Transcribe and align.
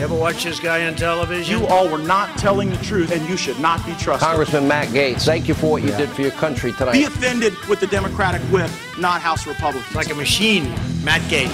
You 0.00 0.04
ever 0.04 0.14
watch 0.14 0.44
this 0.44 0.58
guy 0.58 0.86
on 0.86 0.94
television? 0.94 1.60
You 1.60 1.66
all 1.66 1.86
were 1.86 1.98
not 1.98 2.38
telling 2.38 2.70
the 2.70 2.78
truth, 2.78 3.12
and 3.12 3.28
you 3.28 3.36
should 3.36 3.60
not 3.60 3.84
be 3.84 3.92
trusted. 3.96 4.26
Congressman 4.26 4.66
Matt 4.66 4.88
Gaetz, 4.88 5.26
thank 5.26 5.46
you 5.46 5.52
for 5.52 5.72
what 5.72 5.82
you 5.82 5.90
did 5.90 6.08
for 6.08 6.22
your 6.22 6.30
country 6.30 6.72
tonight. 6.72 6.92
Be 6.92 7.04
offended 7.04 7.52
with 7.68 7.80
the 7.80 7.86
Democratic 7.86 8.40
whip, 8.44 8.70
not 8.98 9.20
House 9.20 9.46
Republicans. 9.46 9.94
like 9.94 10.10
a 10.10 10.14
machine, 10.14 10.70
Matt 11.04 11.20
Gaetz. 11.28 11.52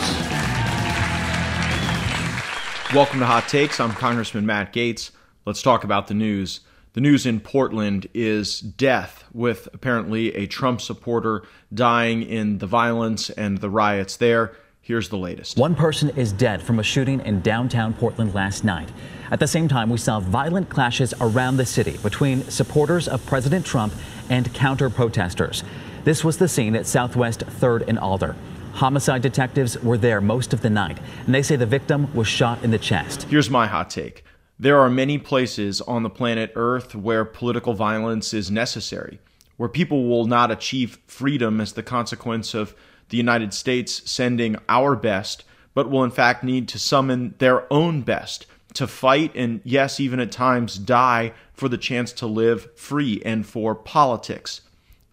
Welcome 2.95 3.19
to 3.19 3.27
Hot 3.27 3.49
Takes. 3.49 3.81
I'm 3.81 3.91
Congressman 3.91 4.47
Matt 4.47 4.73
Gaetz. 4.73 5.11
Let's 5.45 5.61
talk 5.61 5.83
about 5.83 6.07
the 6.07 6.15
news. 6.15 6.61
The 6.93 7.01
news 7.01 7.27
in 7.27 7.41
Portland 7.41 8.07
is 8.15 8.61
death, 8.61 9.25
with 9.33 9.69
apparently 9.75 10.33
a 10.37 10.47
Trump 10.47 10.81
supporter 10.81 11.43
dying 11.75 12.23
in 12.23 12.59
the 12.59 12.69
violence 12.69 13.29
and 13.29 13.59
the 13.59 13.71
riots 13.71 14.17
there. 14.17 14.55
Here's 14.87 15.09
the 15.09 15.19
latest. 15.19 15.59
One 15.59 15.75
person 15.75 16.11
is 16.11 16.31
dead 16.31 16.63
from 16.63 16.79
a 16.79 16.83
shooting 16.85 17.19
in 17.27 17.41
downtown 17.41 17.93
Portland 17.93 18.35
last 18.37 18.63
night. 18.63 18.89
At 19.33 19.41
the 19.41 19.49
same 19.49 19.67
time, 19.67 19.91
we 19.91 19.99
saw 19.99 20.21
violent 20.21 20.69
clashes 20.69 21.13
around 21.21 21.57
the 21.57 21.67
city 21.67 21.97
between 22.05 22.45
supporters 22.45 23.09
of 23.09 23.27
President 23.27 23.67
Trump 23.67 23.93
and 24.31 24.55
counter 24.55 24.89
protesters. 24.89 25.65
This 26.05 26.23
was 26.23 26.39
the 26.39 26.47
scene 26.47 26.77
at 26.77 26.87
Southwest 26.87 27.41
3rd 27.41 27.89
and 27.89 27.99
Alder. 27.99 28.37
Homicide 28.75 29.23
detectives 29.23 29.77
were 29.83 29.99
there 29.99 30.21
most 30.21 30.53
of 30.53 30.61
the 30.61 30.71
night, 30.71 31.01
and 31.25 31.35
they 31.35 31.43
say 31.43 31.57
the 31.57 31.67
victim 31.67 32.15
was 32.15 32.29
shot 32.29 32.63
in 32.63 32.71
the 32.71 32.79
chest. 32.79 33.25
Here's 33.25 33.51
my 33.51 33.67
hot 33.67 33.91
take. 33.91 34.23
There 34.57 34.79
are 34.79 34.89
many 34.89 35.19
places 35.19 35.81
on 35.81 36.05
the 36.05 36.11
planet 36.11 36.53
Earth 36.55 36.95
where 36.95 37.25
political 37.25 37.75
violence 37.75 38.33
is 38.33 38.53
necessary, 38.53 39.19
where 39.57 39.69
people 39.69 40.07
will 40.07 40.27
not 40.27 40.53
achieve 40.53 41.01
freedom 41.09 41.61
as 41.61 41.73
the 41.73 41.83
consequence 41.83 42.55
of 42.55 42.77
the 43.09 43.17
United 43.17 43.55
States 43.55 44.09
sending 44.11 44.57
our 44.69 44.97
best, 44.97 45.45
but 45.75 45.91
will 45.91 46.05
in 46.05 46.11
fact 46.11 46.43
need 46.43 46.69
to 46.69 46.79
summon 46.79 47.35
their 47.39 47.71
own 47.73 48.03
best 48.03 48.47
to 48.75 48.87
fight 48.87 49.33
and, 49.35 49.61
yes, 49.65 50.01
even 50.01 50.21
at 50.21 50.31
times 50.31 50.79
die 50.79 51.33
for 51.55 51.69
the 51.69 51.79
chance 51.79 52.13
to 52.13 52.27
live 52.27 52.69
free 52.79 53.23
and 53.25 53.47
for 53.47 53.75
politics. 53.75 54.61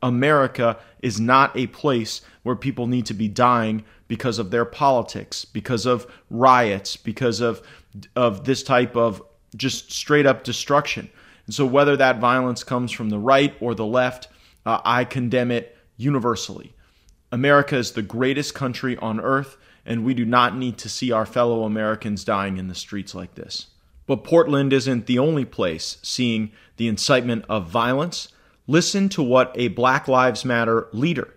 America 0.01 0.77
is 1.01 1.19
not 1.19 1.55
a 1.55 1.67
place 1.67 2.21
where 2.43 2.57
people 2.57 2.87
need 2.87 3.05
to 3.05 3.13
be 3.13 3.29
dying 3.29 3.83
because 4.09 4.37
of 4.37 4.51
their 4.51 4.65
politics, 4.65 5.45
because 5.45 5.85
of 5.85 6.05
riots, 6.29 6.97
because 6.97 7.39
of 7.39 7.61
of 8.15 8.43
this 8.43 8.63
type 8.63 8.97
of 8.97 9.21
just 9.55 9.91
straight 9.91 10.25
up 10.25 10.43
destruction. 10.43 11.09
And 11.45 11.55
so, 11.55 11.65
whether 11.65 11.95
that 11.97 12.19
violence 12.19 12.63
comes 12.63 12.91
from 12.91 13.09
the 13.09 13.19
right 13.19 13.55
or 13.61 13.75
the 13.75 13.85
left, 13.85 14.27
uh, 14.65 14.79
I 14.83 15.05
condemn 15.05 15.51
it 15.51 15.77
universally. 15.97 16.73
America 17.33 17.75
is 17.75 17.93
the 17.93 18.03
greatest 18.03 18.53
country 18.53 18.95
on 18.97 19.19
earth, 19.19 19.57
and 19.87 20.05
we 20.05 20.13
do 20.13 20.23
not 20.23 20.55
need 20.55 20.77
to 20.77 20.87
see 20.87 21.11
our 21.11 21.25
fellow 21.25 21.63
Americans 21.63 22.23
dying 22.23 22.57
in 22.57 22.67
the 22.67 22.75
streets 22.75 23.15
like 23.15 23.33
this. 23.33 23.71
But 24.05 24.23
Portland 24.23 24.71
isn't 24.71 25.07
the 25.07 25.17
only 25.17 25.43
place 25.43 25.97
seeing 26.03 26.51
the 26.77 26.87
incitement 26.87 27.43
of 27.49 27.67
violence. 27.67 28.27
Listen 28.67 29.09
to 29.09 29.23
what 29.23 29.51
a 29.55 29.69
Black 29.69 30.07
Lives 30.07 30.45
Matter 30.45 30.87
leader, 30.93 31.33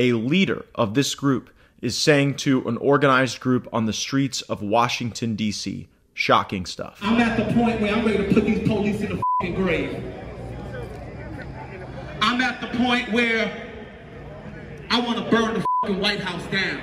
a 0.00 0.14
leader 0.14 0.66
of 0.74 0.94
this 0.94 1.14
group, 1.14 1.50
is 1.80 1.96
saying 1.96 2.34
to 2.38 2.66
an 2.66 2.76
organized 2.78 3.38
group 3.38 3.68
on 3.72 3.86
the 3.86 3.92
streets 3.92 4.42
of 4.42 4.62
Washington, 4.62 5.36
D.C. 5.36 5.88
Shocking 6.12 6.66
stuff. 6.66 6.98
I'm 7.02 7.20
at 7.20 7.36
the 7.36 7.54
point 7.54 7.80
where 7.80 7.94
I'm 7.94 8.04
ready 8.04 8.26
to 8.26 8.34
put 8.34 8.44
these 8.44 8.66
police 8.66 9.00
in 9.00 9.22
the 9.40 9.52
grave. 9.52 9.94
I'm 12.20 12.40
at 12.40 12.60
the 12.60 12.66
point 12.76 13.12
where 13.12 13.69
I 14.90 15.00
want 15.00 15.18
to 15.18 15.30
burn 15.30 15.64
the 15.84 15.92
White 15.92 16.20
House 16.20 16.44
down. 16.46 16.80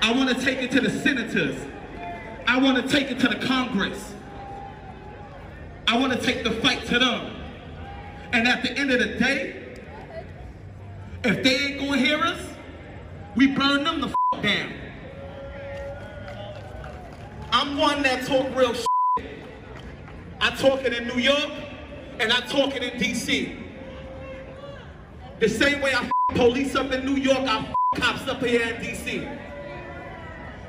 I 0.00 0.12
want 0.12 0.34
to 0.36 0.42
take 0.42 0.58
it 0.62 0.70
to 0.70 0.80
the 0.80 0.90
senators. 0.90 1.56
I 2.46 2.58
want 2.58 2.82
to 2.82 2.88
take 2.88 3.10
it 3.10 3.18
to 3.20 3.28
the 3.28 3.46
Congress. 3.46 4.14
I 5.86 5.98
want 5.98 6.14
to 6.14 6.18
take 6.18 6.42
the 6.42 6.52
fight 6.52 6.86
to 6.86 6.98
them. 6.98 7.36
And 8.32 8.48
at 8.48 8.62
the 8.62 8.72
end 8.78 8.90
of 8.90 8.98
the 8.98 9.18
day, 9.18 9.62
if 11.22 11.42
they 11.42 11.56
ain't 11.56 11.80
gonna 11.80 11.98
hear 11.98 12.18
us, 12.18 12.40
we 13.34 13.48
burn 13.48 13.84
them 13.84 14.00
the 14.00 14.08
f- 14.32 14.42
down. 14.42 14.72
I'm 17.52 17.76
one 17.76 18.02
that 18.02 18.26
talk 18.26 18.54
real 18.56 18.74
shit. 18.74 18.86
I 20.40 20.50
talk 20.56 20.84
it 20.84 20.92
in 20.92 21.08
New 21.08 21.18
York 21.20 21.50
and 22.20 22.32
I 22.32 22.40
talk 22.40 22.74
it 22.74 22.82
in 22.82 22.98
DC. 22.98 23.65
The 25.38 25.48
same 25.48 25.82
way 25.82 25.92
I 25.92 26.04
f- 26.04 26.10
police 26.34 26.74
up 26.74 26.92
in 26.92 27.04
New 27.04 27.16
York, 27.16 27.40
I 27.40 27.58
f- 27.58 27.74
cops 28.00 28.26
up 28.26 28.42
here 28.42 28.62
in 28.62 28.76
DC. 28.76 29.38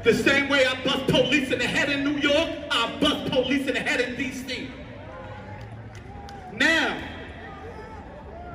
The 0.04 0.14
same 0.14 0.50
way 0.50 0.66
I 0.66 0.84
bust 0.84 1.08
police 1.08 1.52
in 1.52 1.60
the 1.60 1.68
head 1.68 1.90
in 1.90 2.04
New 2.04 2.20
York, 2.20 2.50
I 2.70 2.98
bust 3.00 3.32
police 3.32 3.68
in 3.68 3.76
the 3.76 3.80
head 3.80 4.02
in 4.02 4.16
DC. 4.16 4.70
Now, 6.54 6.98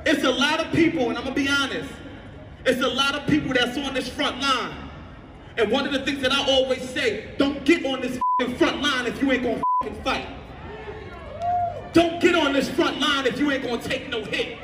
it's 0.05 0.23
a 0.23 0.31
lot 0.31 0.59
of 0.59 0.71
people, 0.71 1.09
and 1.09 1.17
I'm 1.17 1.23
gonna 1.23 1.35
be 1.35 1.49
honest, 1.49 1.89
it's 2.65 2.81
a 2.81 2.87
lot 2.87 3.15
of 3.15 3.27
people 3.27 3.51
that's 3.53 3.77
on 3.77 3.93
this 3.95 4.07
front 4.07 4.39
line. 4.39 4.75
And 5.57 5.71
one 5.71 5.85
of 5.87 5.93
the 5.93 5.99
things 6.05 6.21
that 6.21 6.31
I 6.31 6.45
always 6.47 6.87
say, 6.89 7.31
don't 7.37 7.63
get 7.65 7.85
on 7.85 8.01
this 8.01 8.19
front 8.57 8.81
line 8.81 9.07
if 9.07 9.21
you 9.21 9.31
ain't 9.31 9.43
gonna 9.43 9.95
fight. 10.03 10.27
Don't 11.93 12.21
get 12.21 12.35
on 12.35 12.53
this 12.53 12.69
front 12.69 12.99
line 12.99 13.25
if 13.25 13.39
you 13.39 13.51
ain't 13.51 13.63
gonna 13.63 13.81
take 13.81 14.09
no 14.09 14.23
hit. 14.23 14.57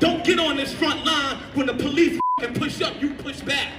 Don't 0.00 0.24
get 0.24 0.38
on 0.38 0.56
this 0.56 0.72
front 0.72 1.04
line 1.04 1.38
when 1.54 1.66
the 1.66 1.74
police 1.74 2.20
can 2.38 2.54
push 2.54 2.80
up, 2.80 3.00
you 3.02 3.14
push 3.14 3.40
back. 3.40 3.72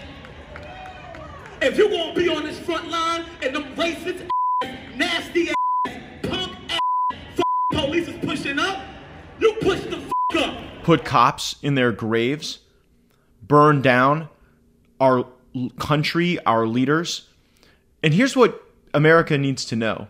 If 1.61 1.77
you're 1.77 1.89
gonna 1.89 2.13
be 2.13 2.27
on 2.27 2.43
this 2.43 2.59
front 2.59 2.89
line 2.89 3.25
and 3.41 3.55
them 3.55 3.75
racist 3.75 4.27
ass, 4.61 4.77
nasty 4.95 5.49
ass, 5.49 5.97
punk 6.23 6.55
ass, 6.69 7.41
police 7.71 8.07
is 8.07 8.25
pushing 8.25 8.59
up, 8.59 8.83
you 9.39 9.53
push 9.61 9.79
the 9.81 10.01
up. 10.37 10.83
Put 10.83 11.05
cops 11.05 11.55
in 11.61 11.75
their 11.75 11.91
graves, 11.91 12.59
burn 13.41 13.81
down 13.81 14.29
our 14.99 15.25
country, 15.77 16.37
our 16.45 16.67
leaders. 16.67 17.27
And 18.03 18.13
here's 18.13 18.35
what 18.35 18.63
America 18.93 19.37
needs 19.37 19.63
to 19.65 19.75
know 19.75 20.07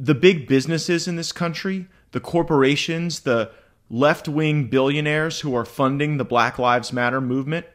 the 0.00 0.14
big 0.14 0.48
businesses 0.48 1.06
in 1.06 1.14
this 1.14 1.30
country, 1.30 1.86
the 2.10 2.18
corporations, 2.18 3.20
the 3.20 3.52
left 3.92 4.26
wing 4.26 4.64
billionaires 4.68 5.40
who 5.40 5.54
are 5.54 5.66
funding 5.66 6.16
the 6.16 6.24
Black 6.24 6.58
Lives 6.58 6.92
Matter 6.94 7.20
movement 7.20 7.66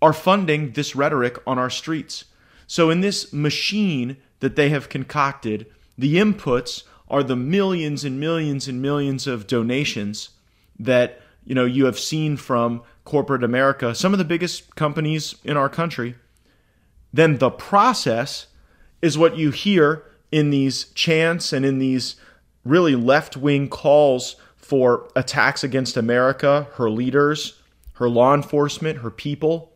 are 0.00 0.12
funding 0.12 0.72
this 0.72 0.94
rhetoric 0.94 1.36
on 1.46 1.58
our 1.58 1.68
streets. 1.68 2.26
So, 2.66 2.88
in 2.88 3.00
this 3.00 3.32
machine 3.32 4.16
that 4.38 4.56
they 4.56 4.68
have 4.70 4.88
concocted, 4.88 5.66
the 5.98 6.16
inputs 6.16 6.84
are 7.08 7.24
the 7.24 7.36
millions 7.36 8.04
and 8.04 8.18
millions 8.20 8.68
and 8.68 8.80
millions 8.80 9.26
of 9.26 9.46
donations 9.46 10.30
that 10.78 11.20
you 11.44 11.54
know 11.54 11.64
you 11.64 11.86
have 11.86 11.98
seen 11.98 12.36
from 12.36 12.82
corporate 13.04 13.44
America, 13.44 13.94
some 13.94 14.14
of 14.14 14.18
the 14.18 14.24
biggest 14.24 14.76
companies 14.76 15.34
in 15.44 15.56
our 15.56 15.68
country. 15.68 16.14
Then 17.12 17.38
the 17.38 17.50
process 17.50 18.46
is 19.02 19.18
what 19.18 19.36
you 19.36 19.50
hear 19.50 20.04
in 20.30 20.50
these 20.50 20.84
chants 20.94 21.52
and 21.52 21.66
in 21.66 21.78
these 21.78 22.16
really 22.64 22.94
left 22.94 23.36
wing 23.36 23.68
calls 23.68 24.36
for 24.64 25.08
attacks 25.14 25.62
against 25.62 25.96
America, 25.96 26.68
her 26.74 26.88
leaders, 26.88 27.60
her 27.94 28.08
law 28.08 28.34
enforcement, 28.34 29.00
her 29.00 29.10
people. 29.10 29.72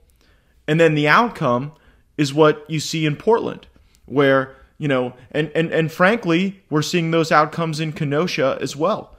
And 0.67 0.81
then 0.81 0.95
the 0.95 1.07
outcome 1.09 1.73
is 2.17 2.33
what 2.33 2.65
you 2.69 2.81
see 2.81 3.05
in 3.05 3.15
Portland, 3.15 3.67
where, 4.07 4.57
you 4.79 4.89
know, 4.89 5.13
and, 5.31 5.53
and, 5.55 5.71
and 5.73 5.93
frankly, 5.93 6.63
we're 6.71 6.83
seeing 6.83 7.11
those 7.11 7.31
outcomes 7.31 7.81
in 7.81 7.93
Kenosha 7.93 8.57
as 8.63 8.75
well, 8.75 9.15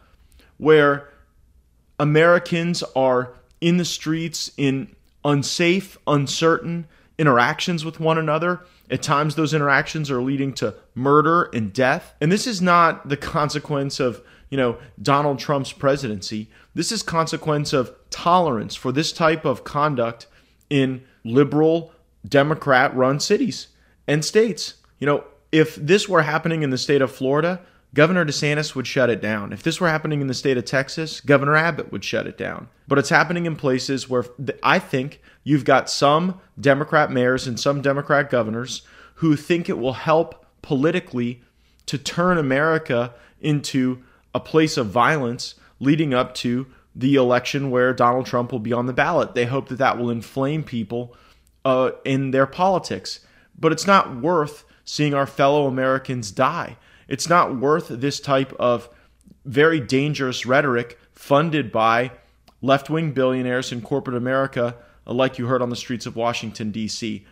where 0.57 1.07
Americans 1.99 2.83
are 2.95 3.33
in 3.61 3.77
the 3.77 3.85
streets 3.85 4.51
in 4.57 4.95
unsafe, 5.23 5.97
uncertain 6.07 6.87
interactions 7.19 7.85
with 7.85 7.99
one 7.99 8.17
another. 8.17 8.61
At 8.89 9.03
times, 9.03 9.35
those 9.35 9.53
interactions 9.53 10.09
are 10.09 10.21
leading 10.21 10.51
to 10.53 10.73
murder 10.95 11.43
and 11.53 11.71
death. 11.71 12.15
And 12.19 12.31
this 12.31 12.47
is 12.47 12.59
not 12.59 13.07
the 13.07 13.17
consequence 13.17 13.99
of, 13.99 14.23
you 14.49 14.57
know, 14.57 14.77
Donald 15.01 15.39
Trump's 15.39 15.71
presidency. 15.71 16.49
This 16.73 16.91
is 16.91 17.03
consequence 17.03 17.73
of 17.73 17.93
tolerance 18.09 18.75
for 18.75 18.91
this 18.91 19.11
type 19.11 19.45
of 19.45 19.63
conduct 19.63 20.27
in 20.69 21.03
liberal, 21.23 21.93
Democrat 22.27 22.95
run 22.95 23.19
cities 23.19 23.67
and 24.07 24.23
states. 24.25 24.75
You 24.99 25.07
know, 25.07 25.23
if 25.51 25.75
this 25.75 26.09
were 26.09 26.23
happening 26.23 26.63
in 26.63 26.69
the 26.69 26.77
state 26.77 27.01
of 27.01 27.11
Florida, 27.11 27.61
Governor 27.93 28.23
DeSantis 28.23 28.75
would 28.75 28.85
shut 28.85 29.09
it 29.09 29.21
down. 29.21 29.51
If 29.51 29.63
this 29.63 29.81
were 29.81 29.89
happening 29.89 30.21
in 30.21 30.27
the 30.27 30.33
state 30.35 30.57
of 30.57 30.65
Texas, 30.65 31.21
Governor 31.21 31.55
Abbott 31.55 31.91
would 31.91 32.03
shut 32.03 32.27
it 32.27 32.37
down. 32.37 32.67
But 32.87 32.99
it's 32.99 33.09
happening 33.09 33.45
in 33.47 33.55
places 33.55 34.07
where 34.07 34.25
I 34.61 34.77
think 34.77 35.21
you've 35.43 35.65
got 35.65 35.89
some 35.89 36.39
Democrat 36.59 37.11
mayors 37.11 37.47
and 37.47 37.59
some 37.59 37.81
Democrat 37.81 38.29
governors 38.29 38.83
who 39.15 39.35
think 39.35 39.69
it 39.69 39.79
will 39.79 39.93
help 39.93 40.45
politically 40.61 41.41
to 41.87 41.97
turn 41.97 42.37
America 42.37 43.13
into 43.41 44.03
a 44.33 44.39
place 44.39 44.77
of 44.77 44.87
violence 44.87 45.55
leading 45.79 46.13
up 46.13 46.33
to 46.35 46.67
the 46.95 47.15
election 47.15 47.71
where 47.71 47.93
Donald 47.93 48.25
Trump 48.25 48.51
will 48.51 48.59
be 48.59 48.73
on 48.73 48.85
the 48.85 48.93
ballot. 48.93 49.33
They 49.33 49.45
hope 49.45 49.69
that 49.69 49.77
that 49.77 49.97
will 49.97 50.09
inflame 50.09 50.63
people 50.63 51.15
uh, 51.65 51.91
in 52.03 52.31
their 52.31 52.47
politics. 52.47 53.21
but 53.57 53.71
it's 53.71 53.87
not 53.87 54.15
worth 54.21 54.63
seeing 54.85 55.13
our 55.13 55.27
fellow 55.27 55.67
Americans 55.67 56.31
die. 56.31 56.77
It's 57.07 57.27
not 57.29 57.57
worth 57.57 57.89
this 57.89 58.19
type 58.19 58.53
of 58.53 58.89
very 59.45 59.79
dangerous 59.79 60.45
rhetoric 60.45 60.97
funded 61.11 61.71
by 61.71 62.11
left 62.61 62.89
wing 62.89 63.11
billionaires 63.11 63.71
in 63.71 63.81
corporate 63.81 64.15
America, 64.15 64.75
like 65.05 65.37
you 65.37 65.47
heard 65.47 65.61
on 65.61 65.69
the 65.69 65.75
streets 65.75 66.05
of 66.05 66.15
Washington, 66.15 66.71
D.C. 66.71 67.25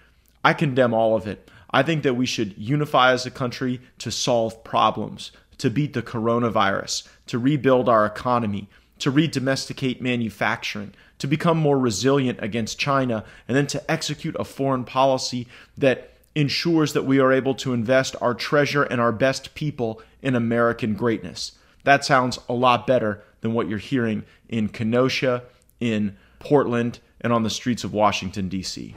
I 0.44 0.54
condemn 0.54 0.94
all 0.94 1.16
of 1.16 1.28
it. 1.28 1.50
I 1.72 1.84
think 1.84 2.04
that 2.04 2.16
we 2.16 2.26
should 2.26 2.58
unify 2.58 3.12
as 3.12 3.26
a 3.26 3.32
country 3.32 3.82
to 4.00 4.12
solve 4.12 4.64
problems, 4.64 5.32
to 5.58 5.70
beat 5.70 5.94
the 5.94 6.02
coronavirus, 6.02 7.08
to 7.28 7.40
rebuild 7.40 7.90
our 7.90 8.06
economy, 8.06 8.68
to 9.00 9.12
redomesticate 9.12 10.02
manufacturing, 10.02 10.94
to 11.20 11.28
become 11.28 11.58
more 11.58 11.80
resilient 11.80 12.40
against 12.42 12.80
China, 12.80 13.24
and 13.48 13.58
then 13.58 13.68
to 13.68 13.92
execute 13.92 14.36
a 14.40 14.44
foreign 14.44 14.84
policy 14.84 15.48
that 15.78 16.12
ensures 16.36 16.94
that 16.94 17.06
we 17.06 17.20
are 17.20 17.34
able 17.34 17.56
to 17.56 17.74
invest 17.74 18.16
our 18.22 18.34
treasure 18.34 18.84
and 18.84 19.02
our 19.02 19.12
best 19.12 19.56
people 19.56 20.02
in 20.22 20.36
American 20.36 20.94
greatness. 20.94 21.54
That 21.84 22.06
sounds 22.06 22.38
a 22.48 22.54
lot 22.54 22.86
better 22.86 23.24
than 23.42 23.54
what 23.54 23.68
you're 23.68 23.80
hearing 23.80 24.24
in 24.50 24.70
Kenosha, 24.70 25.44
in 25.80 26.16
Portland, 26.40 27.00
and 27.22 27.34
on 27.34 27.44
the 27.44 27.50
streets 27.50 27.84
of 27.84 27.94
Washington, 27.94 28.50
D.C. 28.50 28.96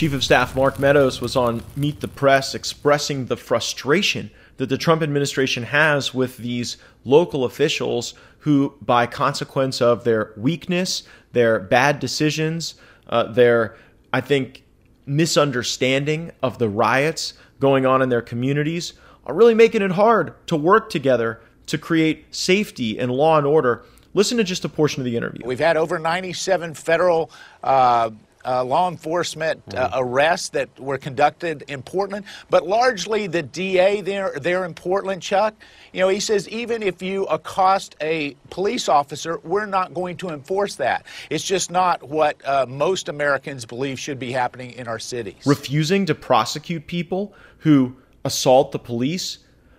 Chief 0.00 0.14
of 0.14 0.24
Staff 0.24 0.56
Mark 0.56 0.78
Meadows 0.78 1.20
was 1.20 1.36
on 1.36 1.62
Meet 1.76 2.00
the 2.00 2.08
Press 2.08 2.54
expressing 2.54 3.26
the 3.26 3.36
frustration 3.36 4.30
that 4.56 4.70
the 4.70 4.78
Trump 4.78 5.02
administration 5.02 5.64
has 5.64 6.14
with 6.14 6.38
these 6.38 6.78
local 7.04 7.44
officials 7.44 8.14
who, 8.38 8.72
by 8.80 9.04
consequence 9.04 9.82
of 9.82 10.04
their 10.04 10.32
weakness, 10.38 11.02
their 11.32 11.60
bad 11.60 12.00
decisions, 12.00 12.76
uh, 13.10 13.24
their, 13.24 13.76
I 14.10 14.22
think, 14.22 14.62
misunderstanding 15.04 16.32
of 16.42 16.56
the 16.56 16.70
riots 16.70 17.34
going 17.58 17.84
on 17.84 18.00
in 18.00 18.08
their 18.08 18.22
communities, 18.22 18.94
are 19.26 19.34
really 19.34 19.52
making 19.52 19.82
it 19.82 19.90
hard 19.90 20.32
to 20.46 20.56
work 20.56 20.88
together 20.88 21.42
to 21.66 21.76
create 21.76 22.34
safety 22.34 22.98
and 22.98 23.12
law 23.12 23.36
and 23.36 23.46
order. 23.46 23.84
Listen 24.14 24.38
to 24.38 24.44
just 24.44 24.64
a 24.64 24.68
portion 24.70 25.02
of 25.02 25.04
the 25.04 25.18
interview. 25.18 25.42
We've 25.44 25.58
had 25.58 25.76
over 25.76 25.98
97 25.98 26.72
federal. 26.72 27.30
Uh, 27.62 28.12
uh, 28.44 28.64
law 28.64 28.88
enforcement 28.88 29.62
uh, 29.74 29.90
arrests 29.94 30.48
that 30.50 30.78
were 30.78 30.98
conducted 30.98 31.62
in 31.68 31.82
Portland, 31.82 32.24
but 32.48 32.66
largely 32.66 33.26
the 33.26 33.42
DA 33.42 34.00
there, 34.00 34.32
there 34.40 34.64
in 34.64 34.74
Portland, 34.74 35.22
Chuck, 35.22 35.54
you 35.92 36.00
know, 36.00 36.08
he 36.08 36.20
says 36.20 36.48
even 36.48 36.82
if 36.82 37.02
you 37.02 37.24
accost 37.26 37.96
a 38.00 38.36
police 38.50 38.88
officer, 38.88 39.38
we're 39.44 39.66
not 39.66 39.92
going 39.94 40.16
to 40.18 40.30
enforce 40.30 40.76
that. 40.76 41.06
It's 41.28 41.44
just 41.44 41.70
not 41.70 42.02
what 42.02 42.36
uh, 42.46 42.66
most 42.68 43.08
Americans 43.08 43.64
believe 43.64 43.98
should 43.98 44.18
be 44.18 44.32
happening 44.32 44.72
in 44.72 44.88
our 44.88 44.98
cities. 44.98 45.34
Refusing 45.44 46.06
to 46.06 46.14
prosecute 46.14 46.86
people 46.86 47.34
who 47.58 47.96
assault 48.24 48.72
the 48.72 48.78
police, 48.78 49.38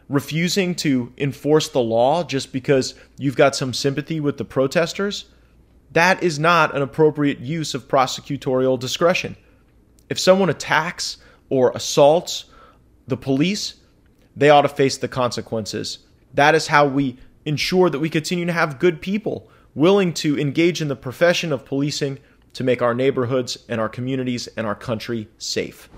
refusing 0.09 0.75
to 0.75 1.13
enforce 1.17 1.69
the 1.69 1.79
law 1.79 2.23
just 2.23 2.51
because 2.51 2.95
you've 3.17 3.35
got 3.35 3.55
some 3.55 3.73
sympathy 3.73 4.19
with 4.19 4.37
the 4.37 4.45
protesters 4.45 5.25
that 5.91 6.23
is 6.23 6.39
not 6.39 6.75
an 6.75 6.81
appropriate 6.81 7.39
use 7.39 7.73
of 7.73 7.87
prosecutorial 7.87 8.79
discretion. 8.79 9.35
If 10.09 10.19
someone 10.19 10.49
attacks 10.49 11.17
or 11.49 11.71
assaults 11.71 12.45
the 13.07 13.17
police, 13.17 13.75
they 14.35 14.49
ought 14.49 14.61
to 14.61 14.69
face 14.69 14.97
the 14.97 15.07
consequences. 15.07 15.99
That 16.33 16.55
is 16.55 16.67
how 16.67 16.87
we 16.87 17.17
ensure 17.45 17.89
that 17.89 17.99
we 17.99 18.09
continue 18.09 18.45
to 18.45 18.53
have 18.53 18.79
good 18.79 19.01
people 19.01 19.49
willing 19.75 20.13
to 20.13 20.39
engage 20.39 20.81
in 20.81 20.87
the 20.87 20.95
profession 20.95 21.51
of 21.51 21.65
policing 21.65 22.19
to 22.53 22.63
make 22.63 22.81
our 22.81 22.93
neighborhoods 22.93 23.57
and 23.69 23.79
our 23.79 23.89
communities 23.89 24.47
and 24.57 24.67
our 24.67 24.75
country 24.75 25.27
safe. 25.37 25.89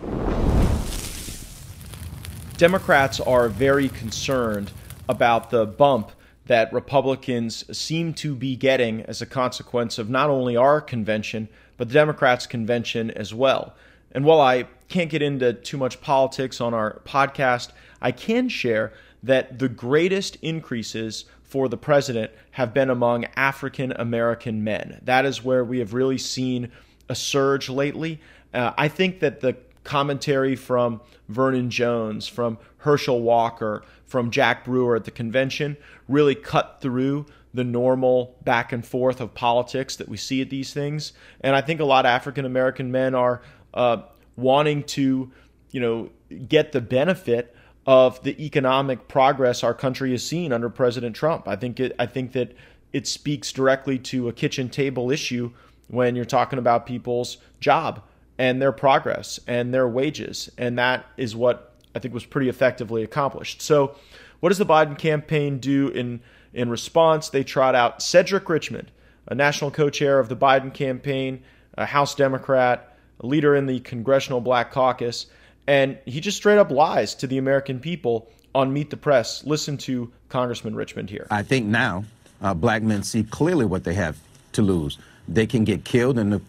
Democrats 2.57 3.19
are 3.19 3.49
very 3.49 3.89
concerned 3.89 4.71
about 5.09 5.49
the 5.49 5.65
bump 5.65 6.11
that 6.45 6.73
Republicans 6.73 7.63
seem 7.75 8.13
to 8.15 8.35
be 8.35 8.55
getting 8.55 9.01
as 9.01 9.21
a 9.21 9.25
consequence 9.25 9.97
of 9.97 10.09
not 10.09 10.29
only 10.29 10.57
our 10.57 10.81
convention, 10.81 11.47
but 11.77 11.87
the 11.87 11.93
Democrats' 11.93 12.45
convention 12.45 13.11
as 13.11 13.33
well. 13.33 13.73
And 14.11 14.25
while 14.25 14.41
I 14.41 14.67
can't 14.89 15.09
get 15.09 15.21
into 15.21 15.53
too 15.53 15.77
much 15.77 16.01
politics 16.01 16.61
on 16.61 16.73
our 16.73 17.01
podcast, 17.05 17.71
I 18.01 18.11
can 18.11 18.49
share 18.49 18.93
that 19.23 19.59
the 19.59 19.69
greatest 19.69 20.35
increases 20.41 21.25
for 21.41 21.69
the 21.69 21.77
president 21.77 22.31
have 22.51 22.73
been 22.73 22.89
among 22.89 23.25
African 23.35 23.91
American 23.93 24.63
men. 24.63 24.99
That 25.03 25.25
is 25.25 25.43
where 25.43 25.63
we 25.63 25.79
have 25.79 25.93
really 25.93 26.17
seen 26.17 26.71
a 27.09 27.15
surge 27.15 27.69
lately. 27.69 28.19
Uh, 28.53 28.73
I 28.77 28.87
think 28.87 29.19
that 29.21 29.41
the 29.41 29.55
commentary 29.83 30.55
from 30.55 31.01
Vernon 31.29 31.69
Jones, 31.69 32.27
from 32.27 32.57
Herschel 32.77 33.21
Walker, 33.21 33.83
from 34.05 34.29
Jack 34.29 34.65
Brewer 34.65 34.95
at 34.95 35.05
the 35.05 35.11
convention 35.11 35.77
really 36.07 36.35
cut 36.35 36.79
through 36.81 37.25
the 37.53 37.63
normal 37.63 38.35
back 38.43 38.71
and 38.71 38.85
forth 38.85 39.21
of 39.21 39.33
politics 39.33 39.95
that 39.95 40.09
we 40.09 40.17
see 40.17 40.41
at 40.41 40.49
these 40.49 40.73
things. 40.73 41.13
And 41.41 41.55
I 41.55 41.61
think 41.61 41.79
a 41.79 41.85
lot 41.85 42.05
of 42.05 42.09
African 42.09 42.45
American 42.45 42.91
men 42.91 43.15
are 43.15 43.41
uh, 43.73 44.03
wanting 44.35 44.83
to, 44.83 45.31
you 45.71 45.79
know, 45.79 46.09
get 46.47 46.71
the 46.71 46.81
benefit 46.81 47.55
of 47.85 48.21
the 48.23 48.43
economic 48.43 49.07
progress 49.07 49.63
our 49.63 49.73
country 49.73 50.11
has 50.11 50.25
seen 50.25 50.51
under 50.53 50.69
President 50.69 51.15
Trump. 51.15 51.47
I 51.47 51.55
think 51.55 51.79
it, 51.79 51.95
I 51.99 52.05
think 52.05 52.31
that 52.31 52.55
it 52.91 53.07
speaks 53.07 53.51
directly 53.51 53.99
to 53.99 54.29
a 54.29 54.33
kitchen 54.33 54.69
table 54.69 55.11
issue 55.11 55.51
when 55.87 56.15
you're 56.15 56.25
talking 56.25 56.59
about 56.59 56.85
people's 56.85 57.37
job 57.59 58.01
and 58.43 58.61
their 58.61 58.73
progress 58.73 59.39
and 59.47 59.73
their 59.73 59.87
wages. 59.87 60.51
And 60.57 60.77
that 60.77 61.05
is 61.15 61.33
what 61.33 61.73
I 61.95 61.99
think 61.99 62.13
was 62.13 62.25
pretty 62.25 62.49
effectively 62.49 63.01
accomplished. 63.01 63.61
So, 63.61 63.95
what 64.41 64.49
does 64.49 64.57
the 64.57 64.65
Biden 64.65 64.97
campaign 64.97 65.59
do 65.59 65.87
in, 65.87 66.19
in 66.53 66.69
response? 66.69 67.29
They 67.29 67.45
trot 67.45 67.73
out 67.73 68.01
Cedric 68.01 68.49
Richmond, 68.49 68.91
a 69.27 69.33
national 69.33 69.71
co 69.71 69.89
chair 69.89 70.19
of 70.19 70.27
the 70.27 70.35
Biden 70.35 70.73
campaign, 70.73 71.41
a 71.77 71.85
House 71.85 72.15
Democrat, 72.15 72.97
a 73.21 73.25
leader 73.25 73.55
in 73.55 73.65
the 73.65 73.79
Congressional 73.79 74.41
Black 74.41 74.73
Caucus, 74.73 75.27
and 75.65 75.97
he 76.05 76.19
just 76.19 76.35
straight 76.35 76.57
up 76.57 76.69
lies 76.69 77.15
to 77.15 77.27
the 77.27 77.37
American 77.37 77.79
people 77.79 78.29
on 78.53 78.73
Meet 78.73 78.89
the 78.89 78.97
Press. 78.97 79.45
Listen 79.45 79.77
to 79.77 80.11
Congressman 80.27 80.75
Richmond 80.75 81.09
here. 81.09 81.27
I 81.31 81.43
think 81.43 81.67
now 81.67 82.03
uh, 82.41 82.53
black 82.53 82.83
men 82.83 83.03
see 83.03 83.23
clearly 83.23 83.63
what 83.63 83.85
they 83.85 83.93
have 83.93 84.17
to 84.51 84.61
lose. 84.61 84.97
They 85.29 85.47
can 85.47 85.63
get 85.63 85.85
killed, 85.85 86.19
and 86.19 86.33
the 86.33 86.41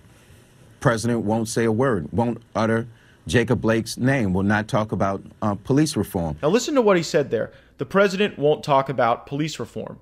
president 0.84 1.24
won't 1.24 1.48
say 1.48 1.64
a 1.64 1.72
word, 1.72 2.06
won't 2.12 2.42
utter 2.54 2.86
Jacob 3.26 3.62
Blake's 3.62 3.96
name, 3.96 4.34
will 4.34 4.42
not 4.42 4.68
talk 4.68 4.92
about 4.92 5.22
uh, 5.40 5.54
police 5.54 5.96
reform. 5.96 6.36
Now, 6.42 6.50
listen 6.50 6.74
to 6.74 6.82
what 6.82 6.98
he 6.98 7.02
said 7.02 7.30
there. 7.30 7.52
The 7.78 7.86
president 7.86 8.38
won't 8.38 8.62
talk 8.62 8.90
about 8.90 9.26
police 9.26 9.58
reform. 9.58 9.98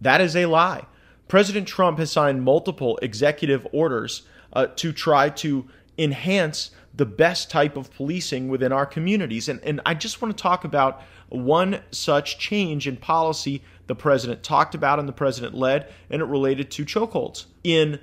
That 0.00 0.20
is 0.20 0.34
a 0.34 0.46
lie. 0.46 0.84
President 1.28 1.68
Trump 1.68 1.98
has 1.98 2.10
signed 2.10 2.42
multiple 2.42 2.98
executive 3.02 3.68
orders 3.70 4.22
uh, 4.52 4.66
to 4.74 4.92
try 4.92 5.28
to 5.28 5.64
enhance 5.96 6.72
the 6.92 7.06
best 7.06 7.48
type 7.48 7.76
of 7.76 7.92
policing 7.92 8.48
within 8.48 8.72
our 8.72 8.84
communities. 8.84 9.48
And, 9.48 9.60
and 9.62 9.80
I 9.86 9.94
just 9.94 10.20
want 10.20 10.36
to 10.36 10.42
talk 10.42 10.64
about 10.64 11.02
one 11.28 11.82
such 11.92 12.36
change 12.40 12.88
in 12.88 12.96
policy 12.96 13.62
the 13.86 13.94
president 13.94 14.42
talked 14.42 14.74
about 14.74 14.98
and 14.98 15.08
the 15.08 15.12
president 15.12 15.54
led, 15.54 15.86
and 16.10 16.20
it 16.20 16.24
related 16.24 16.68
to 16.72 16.84
chokeholds. 16.84 17.44
In 17.62 18.00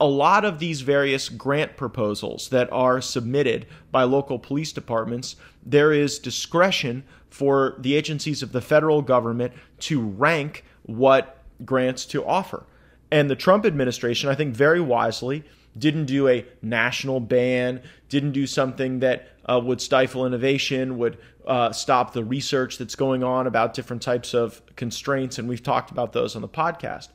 a 0.00 0.06
lot 0.06 0.44
of 0.44 0.58
these 0.58 0.82
various 0.82 1.28
grant 1.28 1.76
proposals 1.76 2.48
that 2.50 2.70
are 2.72 3.00
submitted 3.00 3.66
by 3.90 4.02
local 4.02 4.38
police 4.38 4.72
departments, 4.72 5.36
there 5.64 5.92
is 5.92 6.18
discretion 6.18 7.04
for 7.30 7.76
the 7.78 7.94
agencies 7.94 8.42
of 8.42 8.52
the 8.52 8.60
federal 8.60 9.02
government 9.02 9.52
to 9.80 10.00
rank 10.00 10.64
what 10.82 11.42
grants 11.64 12.04
to 12.06 12.24
offer. 12.24 12.64
And 13.10 13.30
the 13.30 13.36
Trump 13.36 13.64
administration, 13.64 14.28
I 14.28 14.34
think 14.34 14.54
very 14.54 14.80
wisely, 14.80 15.44
didn't 15.78 16.06
do 16.06 16.28
a 16.28 16.44
national 16.62 17.20
ban, 17.20 17.82
didn't 18.08 18.32
do 18.32 18.46
something 18.46 19.00
that 19.00 19.28
uh, 19.46 19.60
would 19.62 19.80
stifle 19.80 20.26
innovation, 20.26 20.98
would 20.98 21.18
uh, 21.46 21.72
stop 21.72 22.12
the 22.12 22.24
research 22.24 22.78
that's 22.78 22.96
going 22.96 23.22
on 23.22 23.46
about 23.46 23.74
different 23.74 24.02
types 24.02 24.34
of 24.34 24.60
constraints. 24.76 25.38
And 25.38 25.48
we've 25.48 25.62
talked 25.62 25.90
about 25.90 26.12
those 26.12 26.34
on 26.34 26.42
the 26.42 26.48
podcast. 26.48 27.08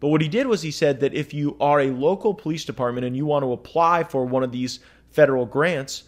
But 0.00 0.08
what 0.08 0.20
he 0.20 0.28
did 0.28 0.46
was 0.46 0.62
he 0.62 0.70
said 0.70 1.00
that 1.00 1.14
if 1.14 1.32
you 1.32 1.56
are 1.60 1.80
a 1.80 1.90
local 1.90 2.34
police 2.34 2.64
department 2.64 3.06
and 3.06 3.16
you 3.16 3.26
want 3.26 3.44
to 3.44 3.52
apply 3.52 4.04
for 4.04 4.24
one 4.24 4.42
of 4.42 4.52
these 4.52 4.80
federal 5.10 5.46
grants, 5.46 6.04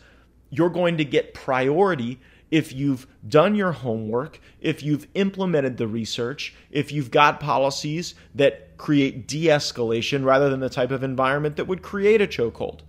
you're 0.50 0.70
going 0.70 0.96
to 0.98 1.04
get 1.04 1.34
priority 1.34 2.20
if 2.50 2.72
you've 2.72 3.06
done 3.28 3.54
your 3.54 3.72
homework, 3.72 4.40
if 4.60 4.82
you've 4.82 5.06
implemented 5.14 5.76
the 5.76 5.86
research, 5.86 6.54
if 6.70 6.92
you've 6.92 7.10
got 7.10 7.40
policies 7.40 8.14
that 8.34 8.76
create 8.76 9.26
de 9.26 9.46
escalation 9.46 10.24
rather 10.24 10.48
than 10.48 10.60
the 10.60 10.68
type 10.68 10.90
of 10.90 11.02
environment 11.02 11.56
that 11.56 11.66
would 11.66 11.82
create 11.82 12.20
a 12.20 12.26
chokehold. 12.26 12.80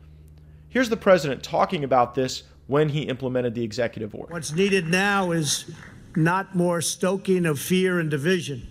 Here's 0.70 0.90
the 0.90 0.98
president 0.98 1.44
talking 1.44 1.84
about 1.84 2.14
this 2.14 2.44
when 2.68 2.90
he 2.90 3.04
implemented 3.04 3.56
the 3.56 3.64
executive 3.64 4.14
order. 4.14 4.34
What's 4.34 4.54
needed 4.54 4.88
now 4.88 5.32
is 5.32 5.72
not 6.16 6.56
more 6.56 6.82
stoking 6.82 7.46
of 7.46 7.60
fear 7.60 8.00
and 8.00 8.12
division 8.12 8.68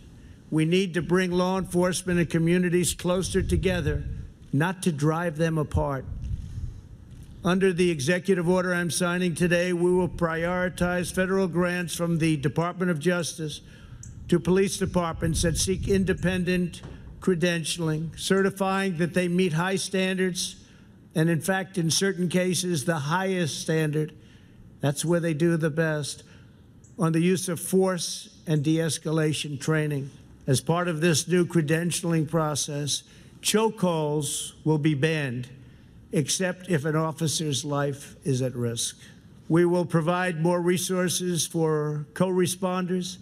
we 0.51 0.65
need 0.65 0.95
to 0.95 1.03
bring 1.03 1.31
law 1.31 1.59
enforcement 1.59 2.19
and 2.19 2.31
communities 2.31 2.95
closer 2.95 3.43
together, 3.43 4.05
not 4.53 4.83
to 4.83 4.93
drive 4.93 5.37
them 5.37 5.59
apart. 5.59 6.05
Under 7.45 7.73
the 7.73 7.91
executive 7.91 8.49
order 8.49 8.75
I'm 8.75 8.91
signing 8.91 9.35
today, 9.35 9.73
we 9.73 9.91
will 9.93 10.09
prioritize 10.09 11.13
federal 11.13 11.47
grants 11.47 11.95
from 11.95 12.19
the 12.19 12.37
Department 12.37 12.91
of 12.91 12.99
Justice 12.99 13.61
to 14.29 14.41
police 14.41 14.79
departments 14.79 15.43
that 15.43 15.57
seek 15.57 15.89
independent 15.89 16.83
credentialing, 17.21 18.19
certifying 18.19 18.99
that 18.99 19.15
they 19.15 19.29
meet 19.29 19.53
high 19.53 19.77
standards, 19.77 20.57
and 21.15 21.31
in 21.31 21.41
fact, 21.41 21.79
in 21.79 21.91
certain 21.91 22.29
cases, 22.29 22.85
the 22.85 22.99
highest 22.99 23.61
standard. 23.61 24.13
That's 24.81 25.05
where 25.05 25.21
they 25.21 25.35
do 25.35 25.57
the 25.57 25.71
best 25.71 26.23
on 26.99 27.13
the 27.13 27.21
use 27.21 27.49
of 27.49 27.61
force 27.61 28.41
and 28.47 28.63
de 28.63 28.77
escalation 28.77 29.61
training. 29.61 30.11
As 30.47 30.61
part 30.61 30.87
of 30.87 31.01
this 31.01 31.27
new 31.27 31.45
credentialing 31.45 32.29
process, 32.29 33.03
chokeholds 33.43 34.53
will 34.65 34.79
be 34.79 34.95
banned 34.95 35.49
except 36.13 36.71
if 36.71 36.85
an 36.85 36.95
officer's 36.95 37.65
life 37.65 38.17
is 38.25 38.43
at 38.43 38.55
risk. 38.55 38.97
We 39.49 39.65
will 39.65 39.85
provide 39.85 40.41
more 40.41 40.61
resources 40.61 41.47
for 41.47 42.07
co 42.15 42.29
responders, 42.29 43.19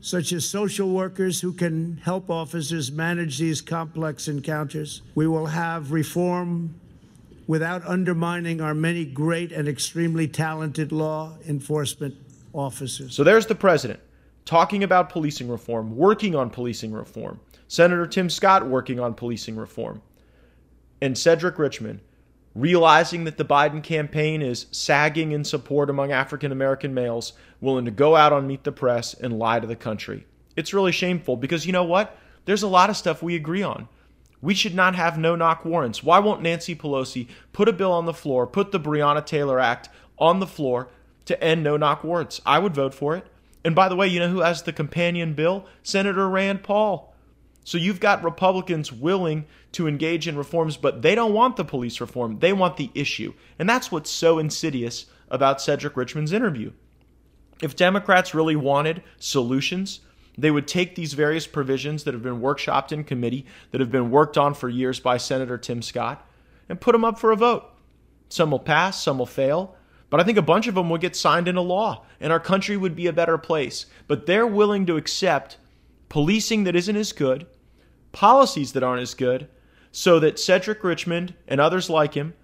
such 0.00 0.32
as 0.32 0.48
social 0.48 0.90
workers 0.90 1.40
who 1.40 1.52
can 1.52 1.98
help 1.98 2.28
officers 2.28 2.90
manage 2.90 3.38
these 3.38 3.60
complex 3.60 4.28
encounters. 4.28 5.02
We 5.14 5.26
will 5.26 5.46
have 5.46 5.92
reform 5.92 6.74
without 7.46 7.84
undermining 7.86 8.60
our 8.60 8.74
many 8.74 9.04
great 9.04 9.52
and 9.52 9.66
extremely 9.66 10.28
talented 10.28 10.92
law 10.92 11.38
enforcement 11.48 12.14
officers. 12.52 13.14
So 13.14 13.24
there's 13.24 13.46
the 13.46 13.54
president 13.54 14.00
talking 14.48 14.82
about 14.82 15.10
policing 15.10 15.46
reform, 15.46 15.94
working 15.94 16.34
on 16.34 16.48
policing 16.48 16.90
reform. 16.90 17.38
Senator 17.66 18.06
Tim 18.06 18.30
Scott 18.30 18.66
working 18.66 18.98
on 18.98 19.12
policing 19.12 19.56
reform. 19.56 20.00
And 21.02 21.18
Cedric 21.18 21.58
Richmond 21.58 22.00
realizing 22.54 23.24
that 23.24 23.36
the 23.36 23.44
Biden 23.44 23.82
campaign 23.82 24.40
is 24.40 24.64
sagging 24.70 25.32
in 25.32 25.44
support 25.44 25.90
among 25.90 26.12
African 26.12 26.50
American 26.50 26.94
males, 26.94 27.34
willing 27.60 27.84
to 27.84 27.90
go 27.90 28.16
out 28.16 28.32
on 28.32 28.46
Meet 28.46 28.64
the 28.64 28.72
Press 28.72 29.12
and 29.12 29.38
lie 29.38 29.60
to 29.60 29.66
the 29.66 29.76
country. 29.76 30.26
It's 30.56 30.72
really 30.72 30.92
shameful 30.92 31.36
because 31.36 31.66
you 31.66 31.72
know 31.74 31.84
what? 31.84 32.16
There's 32.46 32.62
a 32.62 32.68
lot 32.68 32.88
of 32.88 32.96
stuff 32.96 33.22
we 33.22 33.36
agree 33.36 33.62
on. 33.62 33.86
We 34.40 34.54
should 34.54 34.74
not 34.74 34.94
have 34.94 35.18
no 35.18 35.36
knock 35.36 35.66
warrants. 35.66 36.02
Why 36.02 36.20
won't 36.20 36.40
Nancy 36.40 36.74
Pelosi 36.74 37.28
put 37.52 37.68
a 37.68 37.72
bill 37.74 37.92
on 37.92 38.06
the 38.06 38.14
floor, 38.14 38.46
put 38.46 38.72
the 38.72 38.80
Breonna 38.80 39.26
Taylor 39.26 39.60
Act 39.60 39.90
on 40.18 40.40
the 40.40 40.46
floor 40.46 40.88
to 41.26 41.44
end 41.44 41.62
no 41.62 41.76
knock 41.76 42.02
warrants? 42.02 42.40
I 42.46 42.58
would 42.60 42.74
vote 42.74 42.94
for 42.94 43.14
it. 43.14 43.26
And 43.64 43.74
by 43.74 43.88
the 43.88 43.96
way, 43.96 44.08
you 44.08 44.20
know 44.20 44.28
who 44.28 44.40
has 44.40 44.62
the 44.62 44.72
companion 44.72 45.34
bill? 45.34 45.66
Senator 45.82 46.28
Rand 46.28 46.62
Paul. 46.62 47.14
So 47.64 47.76
you've 47.76 48.00
got 48.00 48.24
Republicans 48.24 48.90
willing 48.90 49.44
to 49.72 49.86
engage 49.86 50.26
in 50.26 50.38
reforms, 50.38 50.76
but 50.76 51.02
they 51.02 51.14
don't 51.14 51.34
want 51.34 51.56
the 51.56 51.64
police 51.64 52.00
reform. 52.00 52.38
They 52.38 52.54
want 52.54 52.78
the 52.78 52.90
issue. 52.94 53.34
And 53.58 53.68
that's 53.68 53.92
what's 53.92 54.10
so 54.10 54.38
insidious 54.38 55.06
about 55.28 55.60
Cedric 55.60 55.96
Richmond's 55.96 56.32
interview. 56.32 56.72
If 57.60 57.76
Democrats 57.76 58.34
really 58.34 58.56
wanted 58.56 59.02
solutions, 59.18 60.00
they 60.38 60.50
would 60.50 60.68
take 60.68 60.94
these 60.94 61.12
various 61.12 61.46
provisions 61.46 62.04
that 62.04 62.14
have 62.14 62.22
been 62.22 62.40
workshopped 62.40 62.92
in 62.92 63.04
committee, 63.04 63.44
that 63.72 63.80
have 63.80 63.90
been 63.90 64.10
worked 64.10 64.38
on 64.38 64.54
for 64.54 64.68
years 64.68 65.00
by 65.00 65.16
Senator 65.16 65.58
Tim 65.58 65.82
Scott, 65.82 66.26
and 66.68 66.80
put 66.80 66.92
them 66.92 67.04
up 67.04 67.18
for 67.18 67.32
a 67.32 67.36
vote. 67.36 67.64
Some 68.28 68.50
will 68.52 68.60
pass, 68.60 69.02
some 69.02 69.18
will 69.18 69.26
fail, 69.26 69.74
but 70.10 70.20
I 70.20 70.24
think 70.24 70.38
a 70.38 70.42
bunch 70.42 70.66
of 70.66 70.74
them 70.74 70.90
would 70.90 71.00
get 71.00 71.16
signed 71.16 71.48
into 71.48 71.60
law, 71.60 72.04
and 72.20 72.32
our 72.32 72.40
country 72.40 72.76
would 72.76 72.96
be 72.96 73.06
a 73.06 73.12
better 73.12 73.38
place. 73.38 73.86
But 74.06 74.26
they're 74.26 74.46
willing 74.46 74.86
to 74.86 74.96
accept 74.96 75.58
policing 76.08 76.64
that 76.64 76.76
isn't 76.76 76.96
as 76.96 77.12
good, 77.12 77.46
policies 78.12 78.72
that 78.72 78.82
aren't 78.82 79.02
as 79.02 79.14
good, 79.14 79.48
so 79.92 80.18
that 80.20 80.38
Cedric 80.38 80.82
Richmond 80.82 81.34
and 81.46 81.60
others 81.60 81.90
like 81.90 82.14
him 82.14 82.34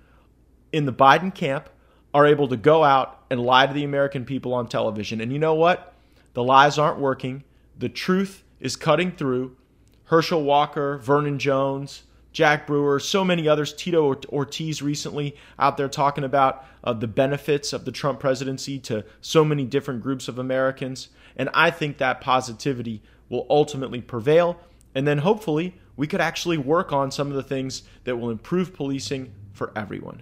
in 0.73 0.87
the 0.87 0.93
Biden 0.93 1.35
camp 1.35 1.69
are 2.13 2.27
able 2.27 2.49
to 2.49 2.57
go 2.57 2.85
out 2.85 3.25
and 3.31 3.41
lie 3.41 3.67
to 3.67 3.73
the 3.73 3.85
American 3.85 4.25
people 4.25 4.55
on 4.55 4.69
television. 4.69 5.21
And 5.21 5.33
you 5.33 5.39
know 5.39 5.55
what? 5.55 5.95
The 6.35 6.45
lies 6.45 6.79
aren't 6.79 6.99
working. 6.99 7.45
The 7.79 7.89
truth 7.89 8.45
is 8.61 8.77
cutting 8.77 9.13
through. 9.13 9.57
Herschel 10.05 10.43
Walker, 10.43 10.99
Vernon 10.99 11.39
Jones, 11.39 12.03
Jack 12.35 12.67
Brewer, 12.67 12.99
so 12.99 13.25
many 13.25 13.47
others, 13.47 13.73
Tito 13.73 14.13
Ortiz 14.27 14.83
recently 14.83 15.37
out 15.57 15.77
there 15.77 15.89
talking 15.89 16.25
about 16.25 16.67
uh, 16.83 16.93
the 16.93 17.07
benefits 17.07 17.73
of 17.73 17.85
the 17.85 17.93
Trump 17.93 18.19
presidency 18.19 18.77
to 18.81 19.05
so 19.21 19.45
many 19.45 19.65
different 19.65 20.03
groups 20.03 20.27
of 20.27 20.37
Americans. 20.37 21.11
And 21.37 21.49
I 21.55 21.71
think 21.71 21.99
that 21.99 22.21
positivity 22.21 23.01
will 23.29 23.47
ultimately 23.49 24.01
prevail. 24.01 24.59
And 24.97 25.07
then 25.07 25.19
hopefully 25.19 25.77
we 25.97 26.09
could 26.09 26.21
actually 26.21 26.59
work 26.59 26.93
on 26.93 27.13
some 27.13 27.29
of 27.29 27.35
the 27.35 27.43
things 27.43 27.85
that 28.03 28.17
will 28.17 28.31
improve 28.31 28.75
policing 28.75 29.33
for 29.53 29.73
everyone. 29.77 30.21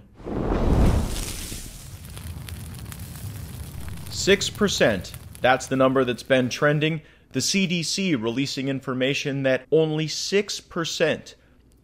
6%. 4.10 5.12
That's 5.40 5.66
the 5.66 5.76
number 5.76 6.04
that's 6.04 6.22
been 6.22 6.50
trending. 6.50 7.00
The 7.32 7.40
CDC 7.40 8.22
releasing 8.22 8.68
information 8.68 9.44
that 9.44 9.66
only 9.72 10.06
6% 10.06 11.34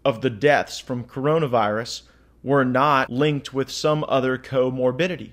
of 0.05 0.21
the 0.21 0.31
deaths 0.31 0.79
from 0.79 1.05
coronavirus 1.05 2.03
were 2.43 2.65
not 2.65 3.11
linked 3.11 3.53
with 3.53 3.71
some 3.71 4.05
other 4.09 4.39
comorbidity. 4.39 5.33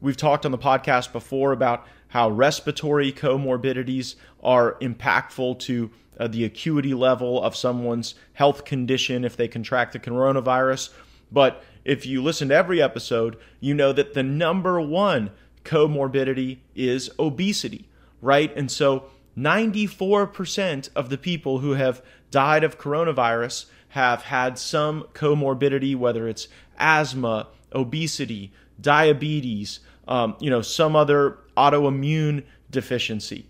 We've 0.00 0.16
talked 0.16 0.44
on 0.44 0.52
the 0.52 0.58
podcast 0.58 1.12
before 1.12 1.52
about 1.52 1.86
how 2.08 2.28
respiratory 2.28 3.12
comorbidities 3.12 4.16
are 4.42 4.76
impactful 4.80 5.60
to 5.60 5.90
uh, 6.18 6.28
the 6.28 6.44
acuity 6.44 6.92
level 6.92 7.42
of 7.42 7.56
someone's 7.56 8.14
health 8.34 8.64
condition 8.64 9.24
if 9.24 9.36
they 9.36 9.48
contract 9.48 9.92
the 9.92 9.98
coronavirus. 9.98 10.90
But 11.30 11.64
if 11.84 12.04
you 12.04 12.22
listen 12.22 12.48
to 12.48 12.54
every 12.54 12.82
episode, 12.82 13.38
you 13.60 13.74
know 13.74 13.92
that 13.92 14.14
the 14.14 14.22
number 14.22 14.80
one 14.80 15.30
comorbidity 15.64 16.58
is 16.74 17.10
obesity, 17.18 17.88
right? 18.20 18.54
And 18.56 18.70
so 18.70 19.04
94% 19.38 20.90
of 20.94 21.08
the 21.08 21.18
people 21.18 21.60
who 21.60 21.72
have 21.72 22.02
died 22.30 22.64
of 22.64 22.78
coronavirus 22.78 23.66
have 23.92 24.22
had 24.22 24.58
some 24.58 25.02
comorbidity, 25.12 25.94
whether 25.94 26.26
it's 26.26 26.48
asthma, 26.78 27.46
obesity, 27.74 28.50
diabetes, 28.80 29.80
um, 30.08 30.34
you 30.40 30.48
know, 30.48 30.62
some 30.62 30.96
other 30.96 31.36
autoimmune 31.58 32.42
deficiency. 32.70 33.44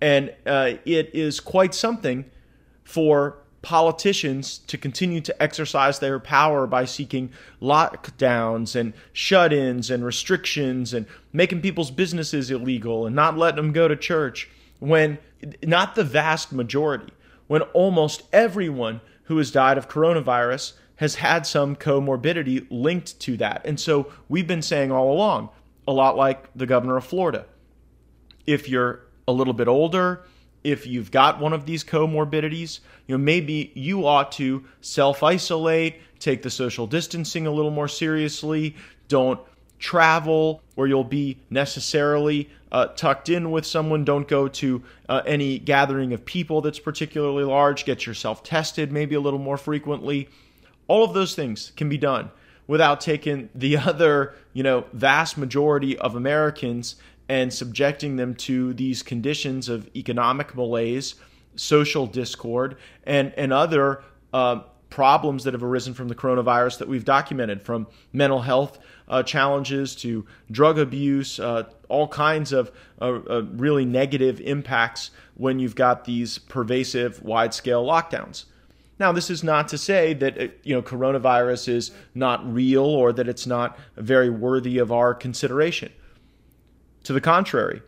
And 0.00 0.32
uh, 0.46 0.74
it 0.84 1.12
is 1.12 1.40
quite 1.40 1.74
something 1.74 2.24
for 2.84 3.38
politicians 3.62 4.58
to 4.58 4.78
continue 4.78 5.20
to 5.22 5.42
exercise 5.42 5.98
their 5.98 6.20
power 6.20 6.68
by 6.68 6.84
seeking 6.84 7.32
lockdowns 7.60 8.76
and 8.76 8.92
shut 9.12 9.52
ins 9.52 9.90
and 9.90 10.04
restrictions 10.04 10.94
and 10.94 11.04
making 11.32 11.62
people's 11.62 11.90
businesses 11.90 12.52
illegal 12.52 13.06
and 13.06 13.16
not 13.16 13.36
letting 13.36 13.56
them 13.56 13.72
go 13.72 13.88
to 13.88 13.96
church 13.96 14.48
when 14.78 15.18
not 15.64 15.96
the 15.96 16.04
vast 16.04 16.52
majority, 16.52 17.12
when 17.48 17.62
almost 17.62 18.22
everyone 18.32 19.00
who 19.30 19.38
has 19.38 19.52
died 19.52 19.78
of 19.78 19.88
coronavirus 19.88 20.72
has 20.96 21.14
had 21.14 21.46
some 21.46 21.76
comorbidity 21.76 22.66
linked 22.68 23.20
to 23.20 23.36
that. 23.36 23.62
And 23.64 23.78
so 23.78 24.12
we've 24.28 24.48
been 24.48 24.60
saying 24.60 24.90
all 24.90 25.12
along, 25.12 25.50
a 25.86 25.92
lot 25.92 26.16
like 26.16 26.52
the 26.56 26.66
governor 26.66 26.96
of 26.96 27.04
Florida, 27.04 27.46
if 28.44 28.68
you're 28.68 29.02
a 29.28 29.32
little 29.32 29.52
bit 29.52 29.68
older, 29.68 30.24
if 30.64 30.84
you've 30.84 31.12
got 31.12 31.38
one 31.38 31.52
of 31.52 31.64
these 31.64 31.84
comorbidities, 31.84 32.80
you 33.06 33.16
know, 33.16 33.22
maybe 33.22 33.70
you 33.76 34.04
ought 34.04 34.32
to 34.32 34.64
self 34.80 35.22
isolate, 35.22 36.00
take 36.18 36.42
the 36.42 36.50
social 36.50 36.88
distancing 36.88 37.46
a 37.46 37.52
little 37.52 37.70
more 37.70 37.86
seriously, 37.86 38.74
don't 39.06 39.38
travel 39.80 40.62
where 40.76 40.86
you'll 40.86 41.02
be 41.02 41.38
necessarily 41.48 42.48
uh, 42.70 42.86
tucked 42.88 43.28
in 43.28 43.50
with 43.50 43.66
someone. 43.66 44.04
Don't 44.04 44.28
go 44.28 44.46
to 44.46 44.82
uh, 45.08 45.22
any 45.26 45.58
gathering 45.58 46.12
of 46.12 46.24
people 46.24 46.60
that's 46.60 46.78
particularly 46.78 47.42
large. 47.42 47.84
Get 47.84 48.06
yourself 48.06 48.44
tested 48.44 48.92
maybe 48.92 49.16
a 49.16 49.20
little 49.20 49.40
more 49.40 49.56
frequently. 49.56 50.28
All 50.86 51.02
of 51.02 51.14
those 51.14 51.34
things 51.34 51.72
can 51.76 51.88
be 51.88 51.98
done 51.98 52.30
without 52.66 53.00
taking 53.00 53.48
the 53.54 53.76
other, 53.78 54.36
you 54.52 54.62
know, 54.62 54.84
vast 54.92 55.36
majority 55.36 55.98
of 55.98 56.14
Americans 56.14 56.96
and 57.28 57.52
subjecting 57.52 58.16
them 58.16 58.34
to 58.34 58.74
these 58.74 59.02
conditions 59.02 59.68
of 59.68 59.88
economic 59.96 60.54
malaise, 60.54 61.14
social 61.56 62.06
discord, 62.06 62.76
and, 63.04 63.32
and 63.36 63.52
other 63.52 64.02
uh, 64.32 64.60
problems 64.90 65.44
that 65.44 65.54
have 65.54 65.62
arisen 65.62 65.94
from 65.94 66.08
the 66.08 66.14
coronavirus 66.14 66.78
that 66.78 66.88
we've 66.88 67.04
documented 67.04 67.62
from 67.62 67.86
mental 68.12 68.42
health 68.42 68.78
uh, 69.10 69.22
challenges 69.24 69.94
to 69.96 70.24
drug 70.50 70.78
abuse, 70.78 71.38
uh, 71.38 71.64
all 71.88 72.08
kinds 72.08 72.52
of 72.52 72.70
uh, 73.00 73.18
uh, 73.28 73.42
really 73.52 73.84
negative 73.84 74.40
impacts 74.40 75.10
when 75.34 75.58
you've 75.58 75.74
got 75.74 76.04
these 76.04 76.38
pervasive, 76.38 77.22
wide 77.22 77.52
scale 77.52 77.84
lockdowns. 77.84 78.44
Now, 79.00 79.12
this 79.12 79.30
is 79.30 79.42
not 79.42 79.68
to 79.68 79.78
say 79.78 80.14
that 80.14 80.40
uh, 80.40 80.48
you 80.62 80.74
know 80.74 80.82
coronavirus 80.82 81.68
is 81.68 81.90
not 82.14 82.50
real 82.50 82.84
or 82.84 83.12
that 83.12 83.28
it's 83.28 83.46
not 83.46 83.78
very 83.96 84.30
worthy 84.30 84.78
of 84.78 84.92
our 84.92 85.12
consideration. 85.12 85.92
To 87.04 87.12
the 87.12 87.20
contrary, 87.20 87.82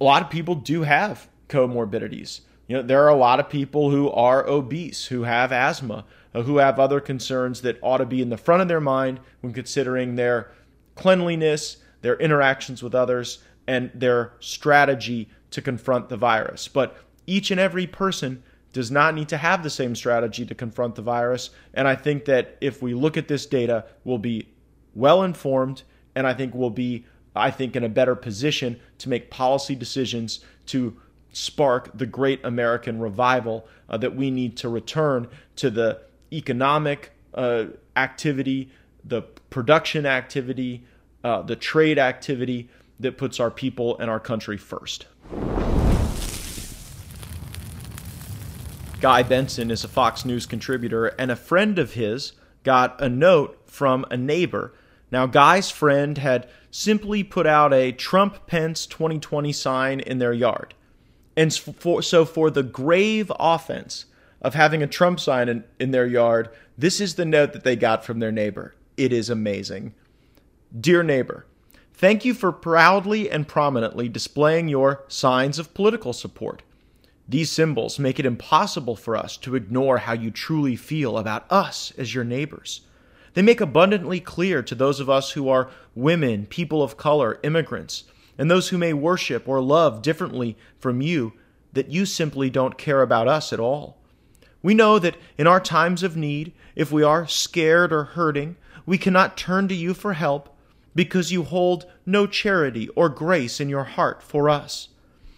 a 0.00 0.04
lot 0.04 0.22
of 0.22 0.28
people 0.28 0.54
do 0.54 0.82
have 0.82 1.28
comorbidities. 1.48 2.40
You 2.68 2.76
know, 2.76 2.82
there 2.82 3.02
are 3.02 3.08
a 3.08 3.16
lot 3.16 3.40
of 3.40 3.48
people 3.48 3.90
who 3.90 4.10
are 4.10 4.46
obese, 4.46 5.06
who 5.06 5.22
have 5.22 5.52
asthma, 5.52 6.04
who 6.32 6.58
have 6.58 6.78
other 6.78 7.00
concerns 7.00 7.60
that 7.62 7.78
ought 7.82 7.98
to 7.98 8.06
be 8.06 8.22
in 8.22 8.30
the 8.30 8.36
front 8.36 8.62
of 8.62 8.68
their 8.68 8.80
mind 8.80 9.20
when 9.40 9.52
considering 9.52 10.14
their 10.14 10.52
cleanliness, 10.94 11.78
their 12.02 12.16
interactions 12.18 12.82
with 12.82 12.94
others, 12.94 13.42
and 13.66 13.90
their 13.94 14.32
strategy 14.40 15.28
to 15.50 15.62
confront 15.62 16.08
the 16.08 16.16
virus. 16.16 16.68
But 16.68 16.96
each 17.26 17.50
and 17.50 17.60
every 17.60 17.86
person 17.86 18.42
does 18.72 18.90
not 18.90 19.14
need 19.14 19.28
to 19.28 19.36
have 19.36 19.62
the 19.62 19.70
same 19.70 19.96
strategy 19.96 20.46
to 20.46 20.54
confront 20.54 20.94
the 20.94 21.02
virus. 21.02 21.50
And 21.74 21.88
I 21.88 21.96
think 21.96 22.24
that 22.26 22.56
if 22.60 22.82
we 22.82 22.94
look 22.94 23.16
at 23.16 23.28
this 23.28 23.46
data, 23.46 23.84
we'll 24.04 24.18
be 24.18 24.48
well 24.94 25.22
informed, 25.22 25.82
and 26.14 26.26
I 26.26 26.34
think 26.34 26.54
we'll 26.54 26.70
be, 26.70 27.04
I 27.34 27.50
think, 27.50 27.74
in 27.74 27.84
a 27.84 27.88
better 27.88 28.14
position 28.14 28.78
to 28.98 29.08
make 29.08 29.30
policy 29.30 29.74
decisions 29.74 30.44
to 30.66 30.96
spark 31.32 31.96
the 31.96 32.06
great 32.06 32.44
American 32.44 32.98
revival 33.00 33.66
uh, 33.88 33.96
that 33.96 34.14
we 34.14 34.30
need 34.30 34.56
to 34.58 34.68
return 34.68 35.28
to 35.56 35.70
the 35.70 36.00
economic 36.32 37.12
uh, 37.34 37.66
activity, 37.96 38.70
the 39.04 39.22
production 39.22 40.06
activity, 40.06 40.84
uh, 41.24 41.42
the 41.42 41.56
trade 41.56 41.98
activity 41.98 42.68
that 42.98 43.16
puts 43.16 43.40
our 43.40 43.50
people 43.50 43.98
and 43.98 44.10
our 44.10 44.20
country 44.20 44.56
first. 44.56 45.06
Guy 49.00 49.22
Benson 49.22 49.70
is 49.70 49.82
a 49.82 49.88
Fox 49.88 50.26
News 50.26 50.44
contributor, 50.44 51.06
and 51.06 51.30
a 51.30 51.36
friend 51.36 51.78
of 51.78 51.94
his 51.94 52.32
got 52.64 53.00
a 53.00 53.08
note 53.08 53.58
from 53.64 54.04
a 54.10 54.16
neighbor. 54.16 54.74
Now, 55.10 55.24
Guy's 55.26 55.70
friend 55.70 56.18
had 56.18 56.48
simply 56.70 57.24
put 57.24 57.46
out 57.46 57.72
a 57.72 57.92
Trump 57.92 58.46
Pence 58.46 58.84
2020 58.86 59.52
sign 59.52 60.00
in 60.00 60.18
their 60.18 60.34
yard. 60.34 60.74
And 61.36 61.52
for, 61.54 62.02
so, 62.02 62.26
for 62.26 62.50
the 62.50 62.62
grave 62.62 63.32
offense 63.40 64.04
of 64.42 64.54
having 64.54 64.82
a 64.82 64.86
Trump 64.86 65.20
sign 65.20 65.48
in, 65.48 65.64
in 65.78 65.90
their 65.90 66.06
yard, 66.06 66.48
this 66.78 67.00
is 67.00 67.14
the 67.14 67.24
note 67.24 67.52
that 67.52 67.64
they 67.64 67.76
got 67.76 68.04
from 68.04 68.18
their 68.18 68.32
neighbor. 68.32 68.74
It 68.96 69.12
is 69.12 69.30
amazing. 69.30 69.94
Dear 70.78 71.02
neighbor, 71.02 71.46
thank 71.94 72.24
you 72.24 72.32
for 72.32 72.52
proudly 72.52 73.30
and 73.30 73.46
prominently 73.46 74.08
displaying 74.08 74.68
your 74.68 75.04
signs 75.08 75.58
of 75.58 75.74
political 75.74 76.12
support. 76.12 76.62
These 77.28 77.52
symbols 77.52 77.98
make 77.98 78.18
it 78.18 78.26
impossible 78.26 78.96
for 78.96 79.16
us 79.16 79.36
to 79.38 79.54
ignore 79.54 79.98
how 79.98 80.14
you 80.14 80.30
truly 80.30 80.74
feel 80.74 81.16
about 81.16 81.50
us 81.50 81.92
as 81.96 82.14
your 82.14 82.24
neighbors. 82.24 82.80
They 83.34 83.42
make 83.42 83.60
abundantly 83.60 84.18
clear 84.18 84.62
to 84.62 84.74
those 84.74 84.98
of 84.98 85.08
us 85.08 85.32
who 85.32 85.48
are 85.48 85.70
women, 85.94 86.46
people 86.46 86.82
of 86.82 86.96
color, 86.96 87.38
immigrants, 87.42 88.04
and 88.36 88.50
those 88.50 88.70
who 88.70 88.78
may 88.78 88.92
worship 88.92 89.46
or 89.46 89.60
love 89.60 90.02
differently 90.02 90.56
from 90.78 91.00
you 91.00 91.34
that 91.72 91.90
you 91.90 92.04
simply 92.04 92.50
don't 92.50 92.78
care 92.78 93.02
about 93.02 93.28
us 93.28 93.52
at 93.52 93.60
all. 93.60 93.99
We 94.62 94.74
know 94.74 94.98
that 94.98 95.16
in 95.38 95.46
our 95.46 95.60
times 95.60 96.02
of 96.02 96.16
need, 96.16 96.52
if 96.74 96.92
we 96.92 97.02
are 97.02 97.26
scared 97.26 97.92
or 97.92 98.04
hurting, 98.04 98.56
we 98.86 98.98
cannot 98.98 99.36
turn 99.36 99.68
to 99.68 99.74
you 99.74 99.94
for 99.94 100.12
help 100.12 100.56
because 100.94 101.32
you 101.32 101.44
hold 101.44 101.86
no 102.04 102.26
charity 102.26 102.88
or 102.90 103.08
grace 103.08 103.60
in 103.60 103.68
your 103.68 103.84
heart 103.84 104.22
for 104.22 104.48
us. 104.48 104.88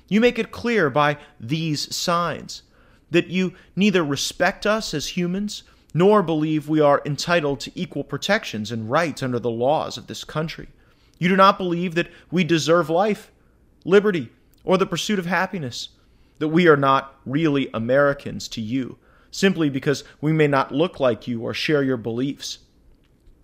You 0.09 0.21
make 0.21 0.39
it 0.39 0.51
clear 0.51 0.91
by 0.91 1.19
these 1.39 1.95
signs 1.95 2.63
that 3.11 3.29
you 3.29 3.55
neither 3.77 4.03
respect 4.05 4.67
us 4.67 4.95
as 4.95 5.17
humans 5.17 5.63
nor 5.95 6.23
believe 6.23 6.69
we 6.69 6.81
are 6.81 7.03
entitled 7.05 7.61
to 7.61 7.73
equal 7.75 8.05
protections 8.05 8.73
and 8.73 8.91
rights 8.91 9.23
under 9.23 9.39
the 9.39 9.51
laws 9.51 9.99
of 9.99 10.07
this 10.07 10.25
country. 10.25 10.69
You 11.19 11.29
do 11.29 11.37
not 11.37 11.59
believe 11.59 11.95
that 11.95 12.11
we 12.31 12.45
deserve 12.45 12.89
life, 12.89 13.31
liberty, 13.85 14.31
or 14.65 14.79
the 14.79 14.87
pursuit 14.87 15.19
of 15.19 15.27
happiness, 15.27 15.91
that 16.39 16.49
we 16.49 16.67
are 16.67 16.77
not 16.77 17.15
really 17.27 17.69
Americans 17.75 18.49
to 18.49 18.61
you, 18.61 18.99
simply 19.33 19.69
because 19.69 20.05
we 20.21 20.33
may 20.33 20.47
not 20.47 20.73
look 20.73 21.01
like 21.01 21.27
you 21.27 21.41
or 21.41 21.53
share 21.53 21.83
your 21.83 21.97
beliefs. 21.97 22.59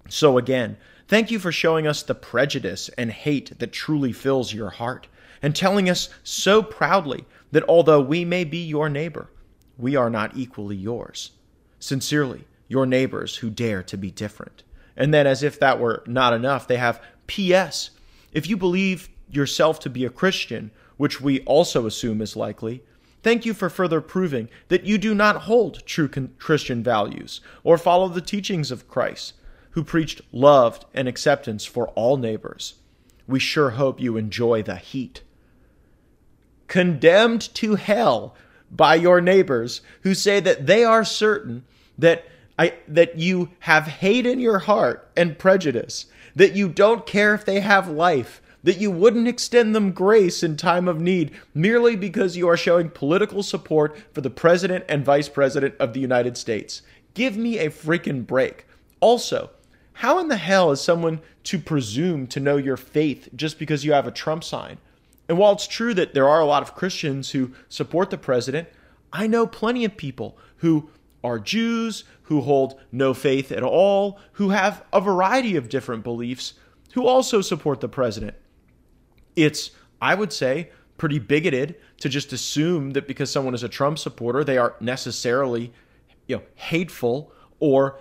So 0.09 0.39
again, 0.39 0.77
thank 1.09 1.33
you 1.33 1.41
for 1.41 1.51
showing 1.51 1.89
us 1.89 2.05
the 2.05 2.15
prejudice 2.15 2.89
and 2.97 3.11
hate 3.11 3.59
that 3.59 3.73
truly 3.73 4.13
fills 4.13 4.55
your 4.55 4.71
heart 4.71 5.09
and 5.43 5.57
telling 5.57 5.91
us 5.91 6.11
so 6.23 6.63
proudly 6.63 7.25
that 7.51 7.65
although 7.69 8.01
we 8.01 8.25
may 8.25 8.45
be 8.45 8.59
your 8.59 8.89
neighbor, 8.89 9.31
we 9.77 9.97
are 9.97 10.11
not 10.11 10.37
equally 10.37 10.77
yours. 10.77 11.33
Sincerely, 11.81 12.47
your 12.69 12.87
neighbors 12.87 13.37
who 13.37 13.51
dare 13.51 13.83
to 13.85 13.97
be 13.97 14.11
different. 14.11 14.63
And 14.97 15.15
then, 15.15 15.27
as 15.27 15.43
if 15.43 15.59
that 15.61 15.81
were 15.81 16.03
not 16.07 16.33
enough, 16.33 16.67
they 16.67 16.77
have 16.77 17.01
P.S. 17.29 17.91
If 18.33 18.49
you 18.49 18.57
believe 18.57 19.09
yourself 19.31 19.79
to 19.81 19.91
be 19.91 20.05
a 20.05 20.11
Christian, 20.11 20.71
which 20.97 21.21
we 21.21 21.41
also 21.43 21.87
assume 21.87 22.21
is 22.21 22.37
likely, 22.37 22.83
thank 23.29 23.45
you 23.45 23.53
for 23.53 23.69
further 23.69 24.01
proving 24.01 24.49
that 24.69 24.85
you 24.85 24.97
do 24.97 25.15
not 25.15 25.43
hold 25.43 25.85
true 25.85 26.09
Christian 26.39 26.83
values 26.83 27.41
or 27.63 27.77
follow 27.77 28.09
the 28.09 28.21
teachings 28.21 28.71
of 28.71 28.89
Christ, 28.89 29.35
who 29.73 29.85
preached 29.85 30.23
love 30.33 30.81
and 30.95 31.07
acceptance 31.07 31.67
for 31.67 31.89
all 31.89 32.17
neighbors. 32.17 32.75
We 33.27 33.39
sure 33.39 33.71
hope 33.71 34.01
you 34.01 34.17
enjoy 34.17 34.63
the 34.63 34.77
heat 34.77 35.23
condemned 36.69 37.53
to 37.55 37.75
hell 37.75 38.35
by 38.71 38.95
your 38.95 39.21
neighbors 39.21 39.81
who 40.03 40.15
say 40.15 40.39
that 40.39 40.67
they 40.67 40.85
are 40.85 41.05
certain 41.05 41.65
that 41.97 42.27
I, 42.59 42.75
that 42.87 43.19
you 43.19 43.51
have 43.61 43.87
hate 43.87 44.27
in 44.27 44.39
your 44.39 44.61
heart 44.61 45.11
and 45.17 45.39
prejudice, 45.39 46.07
that 46.37 46.55
you 46.55 46.69
don't 46.69 47.07
care 47.07 47.35
if 47.35 47.45
they 47.45 47.61
have 47.61 47.89
life, 47.89 48.43
that 48.63 48.79
you 48.79 48.91
wouldn't 48.91 49.29
extend 49.29 49.75
them 49.75 49.93
grace 49.93 50.43
in 50.43 50.57
time 50.57 50.89
of 50.89 51.01
need 51.01 51.31
merely 51.55 51.97
because 51.97 52.37
you 52.37 52.49
are 52.49 52.57
showing 52.57 52.91
political 52.91 53.43
support 53.43 53.97
for 54.13 54.21
the 54.21 54.31
president 54.31 54.85
and 54.89 55.05
vice 55.05 55.29
president 55.29 55.75
of 55.79 55.93
the 55.93 56.01
United 56.01 56.37
States. 56.37 56.83
Give 57.15 57.37
me 57.37 57.59
a 57.59 57.71
freaking 57.71 58.27
break. 58.27 58.67
Also, 59.01 59.51
how 59.95 60.19
in 60.19 60.29
the 60.29 60.37
hell 60.37 60.71
is 60.71 60.81
someone 60.81 61.21
to 61.45 61.59
presume 61.59 62.27
to 62.29 62.41
know 62.41 62.57
your 62.57 62.77
faith 62.77 63.29
just 63.35 63.59
because 63.59 63.85
you 63.85 63.93
have 63.93 64.07
a 64.07 64.13
Trump 64.13 64.45
sign? 64.45 64.79
And 65.29 65.39
while 65.39 65.53
it's 65.53 65.67
true 65.67 65.95
that 65.95 66.15
there 66.15 66.29
are 66.29 66.41
a 66.41 66.47
lot 66.47 66.63
of 66.63 66.75
Christians 66.75 67.31
who 67.31 67.53
support 67.69 68.11
the 68.11 68.19
president, 68.19 68.69
I 69.13 69.27
know 69.27 69.47
plenty 69.47 69.85
of 69.85 69.97
people 69.97 70.37
who 70.59 70.91
are 71.25 71.39
Jews, 71.39 72.05
who 72.23 72.43
hold 72.43 72.79
no 72.93 73.13
faith 73.15 73.51
at 73.51 73.63
all, 73.63 74.19
who 74.33 74.51
have 74.51 74.85
a 74.93 75.01
variety 75.01 75.57
of 75.57 75.69
different 75.69 76.05
beliefs, 76.05 76.55
who 76.93 77.07
also 77.07 77.41
support 77.41 77.81
the 77.81 77.89
president. 77.89 78.37
It's, 79.37 79.71
I 80.01 80.15
would 80.15 80.33
say, 80.33 80.71
pretty 80.97 81.19
bigoted 81.19 81.77
to 82.01 82.09
just 82.09 82.33
assume 82.33 82.91
that 82.91 83.07
because 83.07 83.31
someone 83.31 83.55
is 83.55 83.63
a 83.63 83.69
Trump 83.69 83.99
supporter, 83.99 84.45
they 84.45 84.59
are 84.59 84.75
necessarily, 84.81 85.73
you 86.27 86.37
know, 86.37 86.43
hateful 86.57 87.33
or 87.61 87.99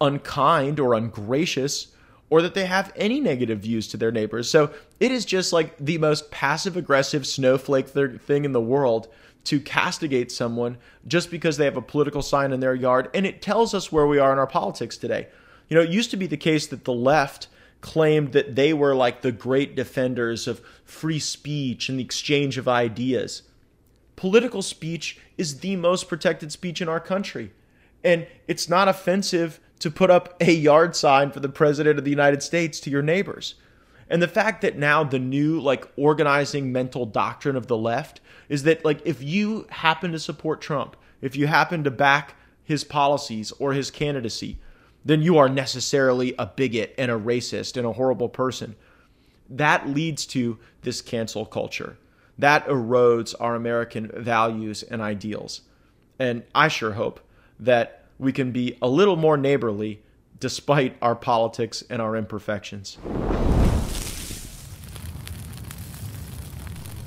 unkind 0.00 0.80
or 0.80 0.94
ungracious 0.94 1.88
or 2.30 2.42
that 2.42 2.54
they 2.54 2.64
have 2.64 2.92
any 2.94 3.20
negative 3.20 3.58
views 3.58 3.88
to 3.88 3.96
their 3.96 4.12
neighbors. 4.12 4.48
So 4.48 4.72
it 5.00 5.10
is 5.10 5.24
just 5.24 5.52
like 5.52 5.76
the 5.78 5.98
most 5.98 6.30
passive 6.30 6.76
aggressive 6.76 7.26
snowflake 7.26 7.88
thing 7.88 8.44
in 8.44 8.52
the 8.52 8.60
world 8.60 9.08
to 9.44 9.58
castigate 9.60 10.30
someone 10.30 10.78
just 11.06 11.30
because 11.30 11.56
they 11.56 11.64
have 11.64 11.76
a 11.76 11.82
political 11.82 12.22
sign 12.22 12.52
in 12.52 12.60
their 12.60 12.74
yard. 12.74 13.10
And 13.14 13.26
it 13.26 13.42
tells 13.42 13.74
us 13.74 13.90
where 13.90 14.06
we 14.06 14.18
are 14.18 14.32
in 14.32 14.38
our 14.38 14.46
politics 14.46 14.96
today. 14.96 15.28
You 15.68 15.76
know, 15.76 15.82
it 15.82 15.90
used 15.90 16.10
to 16.10 16.16
be 16.16 16.26
the 16.26 16.36
case 16.36 16.66
that 16.68 16.84
the 16.84 16.92
left 16.92 17.48
claimed 17.80 18.32
that 18.32 18.56
they 18.56 18.72
were 18.72 18.94
like 18.94 19.22
the 19.22 19.32
great 19.32 19.74
defenders 19.74 20.46
of 20.46 20.60
free 20.84 21.18
speech 21.18 21.88
and 21.88 21.98
the 21.98 22.04
exchange 22.04 22.58
of 22.58 22.68
ideas. 22.68 23.42
Political 24.16 24.62
speech 24.62 25.18
is 25.38 25.60
the 25.60 25.76
most 25.76 26.08
protected 26.08 26.52
speech 26.52 26.82
in 26.82 26.88
our 26.88 27.00
country. 27.00 27.52
And 28.04 28.26
it's 28.46 28.68
not 28.68 28.88
offensive 28.88 29.60
to 29.78 29.90
put 29.90 30.10
up 30.10 30.36
a 30.40 30.52
yard 30.52 30.94
sign 30.94 31.30
for 31.30 31.40
the 31.40 31.48
president 31.48 31.98
of 31.98 32.04
the 32.04 32.10
United 32.10 32.42
States 32.42 32.80
to 32.80 32.90
your 32.90 33.02
neighbors. 33.02 33.54
And 34.10 34.20
the 34.20 34.28
fact 34.28 34.60
that 34.62 34.76
now 34.76 35.04
the 35.04 35.18
new 35.18 35.60
like 35.60 35.88
organizing 35.96 36.72
mental 36.72 37.06
doctrine 37.06 37.56
of 37.56 37.68
the 37.68 37.76
left 37.76 38.20
is 38.48 38.64
that 38.64 38.84
like 38.84 39.00
if 39.04 39.22
you 39.22 39.66
happen 39.70 40.12
to 40.12 40.18
support 40.18 40.60
Trump, 40.60 40.96
if 41.22 41.36
you 41.36 41.46
happen 41.46 41.84
to 41.84 41.90
back 41.90 42.34
his 42.62 42.84
policies 42.84 43.52
or 43.52 43.72
his 43.72 43.90
candidacy, 43.90 44.58
then 45.04 45.22
you 45.22 45.38
are 45.38 45.48
necessarily 45.48 46.34
a 46.38 46.46
bigot 46.46 46.94
and 46.98 47.10
a 47.10 47.18
racist 47.18 47.76
and 47.76 47.86
a 47.86 47.92
horrible 47.92 48.28
person. 48.28 48.76
That 49.48 49.88
leads 49.88 50.26
to 50.26 50.58
this 50.82 51.00
cancel 51.00 51.46
culture. 51.46 51.96
That 52.38 52.66
erodes 52.66 53.34
our 53.40 53.54
American 53.54 54.10
values 54.14 54.82
and 54.82 55.02
ideals. 55.02 55.62
And 56.18 56.42
I 56.54 56.68
sure 56.68 56.92
hope 56.92 57.20
that 57.58 58.04
we 58.18 58.32
can 58.32 58.52
be 58.52 58.76
a 58.82 58.88
little 58.88 59.16
more 59.16 59.36
neighborly 59.36 60.02
despite 60.38 60.96
our 61.02 61.16
politics 61.16 61.82
and 61.90 62.00
our 62.00 62.16
imperfections. 62.16 62.98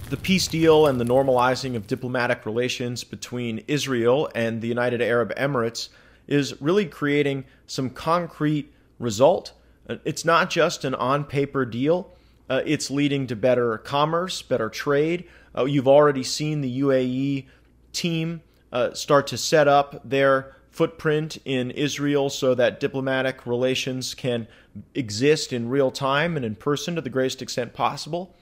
The 0.10 0.17
peace 0.17 0.47
deal 0.47 0.86
and 0.86 0.99
the 0.99 1.06
normalizing 1.06 1.75
of 1.75 1.88
diplomatic 1.88 2.45
relations 2.45 3.03
between 3.03 3.63
Israel 3.67 4.29
and 4.36 4.62
the 4.62 4.67
United 4.67 5.01
Arab 5.01 5.34
Emirates 5.36 5.89
is 6.27 6.62
really 6.62 6.86
creating 6.86 7.45
some 7.67 7.89
concrete 7.89 8.73
result. 8.99 9.53
It's 9.88 10.23
not 10.23 10.49
just 10.49 10.86
an 10.86 10.95
on 10.95 11.25
paper 11.25 11.65
deal, 11.65 12.12
uh, 12.49 12.62
it's 12.65 12.91
leading 12.91 13.25
to 13.27 13.36
better 13.36 13.77
commerce, 13.79 14.41
better 14.41 14.69
trade. 14.69 15.25
Uh, 15.57 15.65
you've 15.65 15.88
already 15.88 16.23
seen 16.23 16.62
the 16.62 16.81
UAE 16.81 17.47
team 17.93 18.41
uh, 18.71 18.93
start 18.93 19.27
to 19.27 19.38
set 19.38 19.67
up 19.67 20.01
their 20.03 20.55
footprint 20.69 21.38
in 21.45 21.71
Israel 21.71 22.29
so 22.29 22.55
that 22.55 22.79
diplomatic 22.79 23.45
relations 23.45 24.13
can 24.13 24.47
exist 24.95 25.53
in 25.53 25.69
real 25.69 25.91
time 25.91 26.36
and 26.36 26.43
in 26.43 26.55
person 26.55 26.95
to 26.95 27.01
the 27.01 27.09
greatest 27.09 27.41
extent 27.41 27.73
possible. 27.73 28.36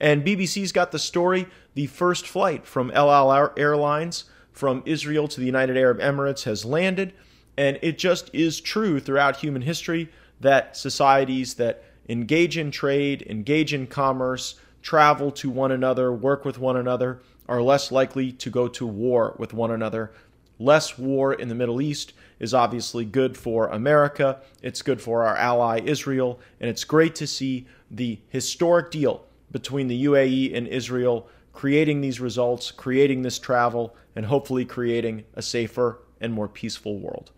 And 0.00 0.24
BBC's 0.24 0.72
got 0.72 0.92
the 0.92 0.98
story 0.98 1.46
the 1.74 1.86
first 1.86 2.26
flight 2.26 2.66
from 2.66 2.90
El 2.92 3.10
Al 3.10 3.52
Airlines 3.56 4.24
from 4.54 4.82
Israel 4.86 5.28
to 5.28 5.40
the 5.40 5.46
United 5.46 5.76
Arab 5.76 5.98
Emirates 6.00 6.44
has 6.44 6.64
landed. 6.64 7.12
And 7.56 7.78
it 7.82 7.98
just 7.98 8.30
is 8.32 8.60
true 8.60 8.98
throughout 8.98 9.36
human 9.36 9.62
history 9.62 10.08
that 10.40 10.76
societies 10.76 11.54
that 11.54 11.84
engage 12.08 12.56
in 12.56 12.70
trade, 12.70 13.26
engage 13.28 13.74
in 13.74 13.86
commerce, 13.86 14.58
travel 14.82 15.30
to 15.32 15.50
one 15.50 15.72
another, 15.72 16.12
work 16.12 16.44
with 16.44 16.58
one 16.58 16.76
another, 16.76 17.20
are 17.48 17.62
less 17.62 17.92
likely 17.92 18.32
to 18.32 18.50
go 18.50 18.68
to 18.68 18.86
war 18.86 19.34
with 19.38 19.52
one 19.52 19.70
another. 19.70 20.12
Less 20.58 20.98
war 20.98 21.34
in 21.34 21.48
the 21.48 21.54
Middle 21.54 21.82
East 21.82 22.12
is 22.38 22.54
obviously 22.54 23.04
good 23.04 23.36
for 23.36 23.68
America, 23.68 24.40
it's 24.62 24.82
good 24.82 25.00
for 25.00 25.24
our 25.24 25.36
ally 25.36 25.80
Israel, 25.84 26.38
and 26.60 26.70
it's 26.70 26.84
great 26.84 27.14
to 27.16 27.26
see 27.26 27.66
the 27.90 28.18
historic 28.28 28.90
deal 28.90 29.24
between 29.50 29.88
the 29.88 30.04
UAE 30.04 30.54
and 30.56 30.66
Israel 30.68 31.28
creating 31.54 32.00
these 32.00 32.20
results, 32.20 32.70
creating 32.70 33.22
this 33.22 33.38
travel, 33.38 33.96
and 34.14 34.26
hopefully 34.26 34.64
creating 34.64 35.24
a 35.34 35.40
safer 35.40 36.00
and 36.20 36.32
more 36.32 36.48
peaceful 36.48 36.98
world. 36.98 37.30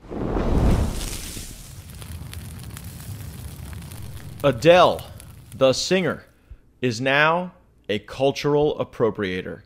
Adele, 4.42 5.02
the 5.56 5.72
singer, 5.72 6.24
is 6.80 7.00
now 7.00 7.52
a 7.88 7.98
cultural 8.00 8.76
appropriator. 8.78 9.62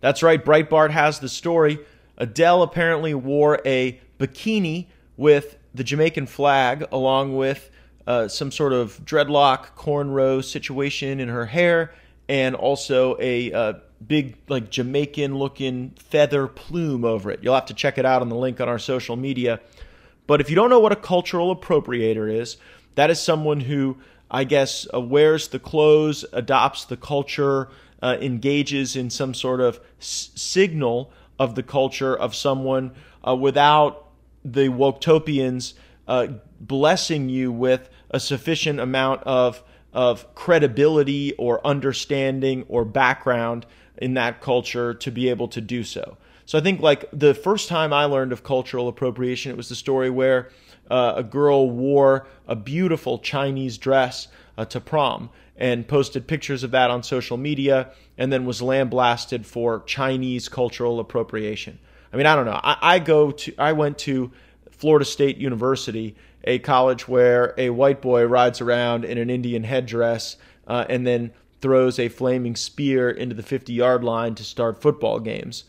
That's 0.00 0.22
right, 0.22 0.44
Breitbart 0.44 0.90
has 0.90 1.18
the 1.18 1.28
story. 1.28 1.78
Adele 2.18 2.62
apparently 2.62 3.14
wore 3.14 3.60
a 3.64 4.00
bikini 4.18 4.86
with 5.16 5.58
the 5.74 5.84
Jamaican 5.84 6.26
flag, 6.26 6.86
along 6.92 7.36
with 7.36 7.70
uh, 8.06 8.28
some 8.28 8.50
sort 8.50 8.72
of 8.72 9.04
dreadlock 9.04 9.74
cornrow 9.76 10.42
situation 10.42 11.20
in 11.20 11.28
her 11.28 11.46
hair, 11.46 11.92
and 12.28 12.54
also 12.54 13.16
a 13.20 13.52
uh, 13.52 13.72
big, 14.04 14.36
like 14.48 14.70
Jamaican 14.70 15.36
looking 15.36 15.90
feather 15.98 16.46
plume 16.46 17.04
over 17.04 17.30
it. 17.30 17.40
You'll 17.42 17.54
have 17.54 17.66
to 17.66 17.74
check 17.74 17.98
it 17.98 18.04
out 18.04 18.22
on 18.22 18.28
the 18.28 18.36
link 18.36 18.60
on 18.60 18.68
our 18.68 18.78
social 18.78 19.16
media. 19.16 19.60
But 20.26 20.40
if 20.40 20.50
you 20.50 20.56
don't 20.56 20.70
know 20.70 20.80
what 20.80 20.92
a 20.92 20.96
cultural 20.96 21.54
appropriator 21.54 22.32
is, 22.32 22.56
that 22.96 23.10
is 23.10 23.20
someone 23.20 23.60
who, 23.60 23.96
I 24.30 24.44
guess, 24.44 24.86
uh, 24.92 25.00
wears 25.00 25.48
the 25.48 25.58
clothes, 25.58 26.24
adopts 26.32 26.84
the 26.84 26.96
culture, 26.96 27.68
uh, 28.02 28.16
engages 28.20 28.96
in 28.96 29.10
some 29.10 29.34
sort 29.34 29.60
of 29.60 29.80
s- 30.00 30.30
signal 30.34 31.12
of 31.38 31.54
the 31.54 31.62
culture 31.62 32.16
of 32.16 32.34
someone 32.34 32.92
uh, 33.26 33.34
without 33.34 34.08
the 34.44 34.68
woketopians 34.68 35.74
uh, 36.08 36.28
blessing 36.60 37.28
you 37.28 37.50
with 37.50 37.88
a 38.10 38.20
sufficient 38.20 38.80
amount 38.80 39.22
of 39.24 39.62
of 39.92 40.34
credibility 40.34 41.32
or 41.34 41.66
understanding 41.66 42.64
or 42.68 42.84
background 42.84 43.64
in 43.98 44.14
that 44.14 44.40
culture 44.40 44.94
to 44.94 45.10
be 45.10 45.28
able 45.28 45.48
to 45.48 45.60
do 45.60 45.84
so. 45.84 46.16
So 46.44 46.58
I 46.58 46.60
think 46.60 46.80
like 46.80 47.06
the 47.12 47.34
first 47.34 47.68
time 47.68 47.92
I 47.92 48.04
learned 48.04 48.32
of 48.32 48.44
cultural 48.44 48.88
appropriation, 48.88 49.50
it 49.50 49.56
was 49.56 49.68
the 49.68 49.74
story 49.74 50.10
where 50.10 50.50
uh, 50.90 51.14
a 51.16 51.24
girl 51.24 51.70
wore 51.70 52.28
a 52.46 52.54
beautiful 52.54 53.18
Chinese 53.18 53.78
dress 53.78 54.28
uh, 54.56 54.64
to 54.66 54.80
prom 54.80 55.30
and 55.56 55.88
posted 55.88 56.26
pictures 56.26 56.62
of 56.62 56.70
that 56.70 56.90
on 56.90 57.02
social 57.02 57.36
media 57.36 57.90
and 58.18 58.32
then 58.32 58.44
was 58.44 58.62
lambasted 58.62 59.46
for 59.46 59.82
Chinese 59.86 60.48
cultural 60.48 61.00
appropriation. 61.00 61.78
I 62.12 62.16
mean, 62.16 62.26
I 62.26 62.36
don't 62.36 62.46
know. 62.46 62.60
I, 62.62 62.76
I 62.80 62.98
go 63.00 63.32
to 63.32 63.54
I 63.58 63.72
went 63.72 63.98
to 64.00 64.30
Florida 64.70 65.04
State 65.04 65.38
University, 65.38 66.14
a 66.44 66.58
college 66.58 67.08
where 67.08 67.54
a 67.58 67.70
white 67.70 68.00
boy 68.00 68.24
rides 68.24 68.60
around 68.60 69.04
in 69.04 69.18
an 69.18 69.30
Indian 69.30 69.64
headdress 69.64 70.36
uh, 70.66 70.84
and 70.88 71.06
then 71.06 71.32
throws 71.60 71.98
a 71.98 72.08
flaming 72.08 72.56
spear 72.56 73.10
into 73.10 73.34
the 73.34 73.42
50 73.42 73.72
yard 73.72 74.04
line 74.04 74.34
to 74.34 74.44
start 74.44 74.80
football 74.80 75.20
games. 75.20 75.64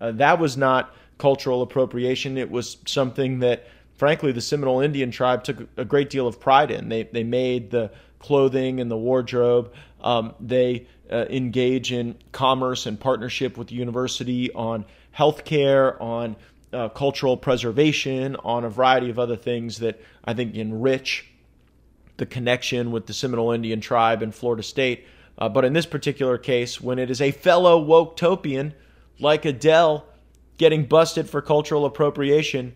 Uh, 0.00 0.12
that 0.12 0.38
was 0.38 0.56
not 0.56 0.94
cultural 1.18 1.62
appropriation. 1.62 2.36
It 2.36 2.50
was 2.50 2.78
something 2.86 3.40
that, 3.40 3.66
frankly, 3.94 4.32
the 4.32 4.40
Seminole 4.40 4.80
Indian 4.80 5.10
tribe 5.10 5.44
took 5.44 5.68
a 5.76 5.84
great 5.84 6.10
deal 6.10 6.26
of 6.26 6.40
pride 6.40 6.70
in. 6.70 6.88
They, 6.88 7.04
they 7.04 7.24
made 7.24 7.70
the 7.70 7.90
clothing 8.18 8.80
and 8.80 8.90
the 8.90 8.96
wardrobe. 8.96 9.72
Um, 10.00 10.34
they 10.40 10.86
uh, 11.10 11.26
engage 11.28 11.92
in 11.92 12.16
commerce 12.32 12.86
and 12.86 12.98
partnership 12.98 13.56
with 13.56 13.68
the 13.68 13.74
university 13.74 14.52
on 14.52 14.84
healthcare, 15.16 16.00
on 16.00 16.36
uh, 16.72 16.88
cultural 16.88 17.36
preservation, 17.36 18.36
on 18.36 18.64
a 18.64 18.70
variety 18.70 19.10
of 19.10 19.18
other 19.18 19.36
things 19.36 19.78
that 19.78 20.00
I 20.24 20.34
think 20.34 20.54
enrich 20.54 21.28
the 22.16 22.26
connection 22.26 22.90
with 22.90 23.06
the 23.06 23.12
Seminole 23.12 23.52
Indian 23.52 23.80
tribe 23.80 24.22
and 24.22 24.34
Florida 24.34 24.62
State. 24.62 25.06
Uh, 25.38 25.48
but 25.48 25.64
in 25.64 25.72
this 25.72 25.86
particular 25.86 26.38
case, 26.38 26.80
when 26.80 26.98
it 26.98 27.10
is 27.10 27.20
a 27.20 27.30
fellow 27.30 27.82
woketopian 27.84 28.72
like 29.18 29.44
Adele 29.44 30.04
getting 30.58 30.84
busted 30.84 31.28
for 31.28 31.40
cultural 31.40 31.84
appropriation, 31.84 32.74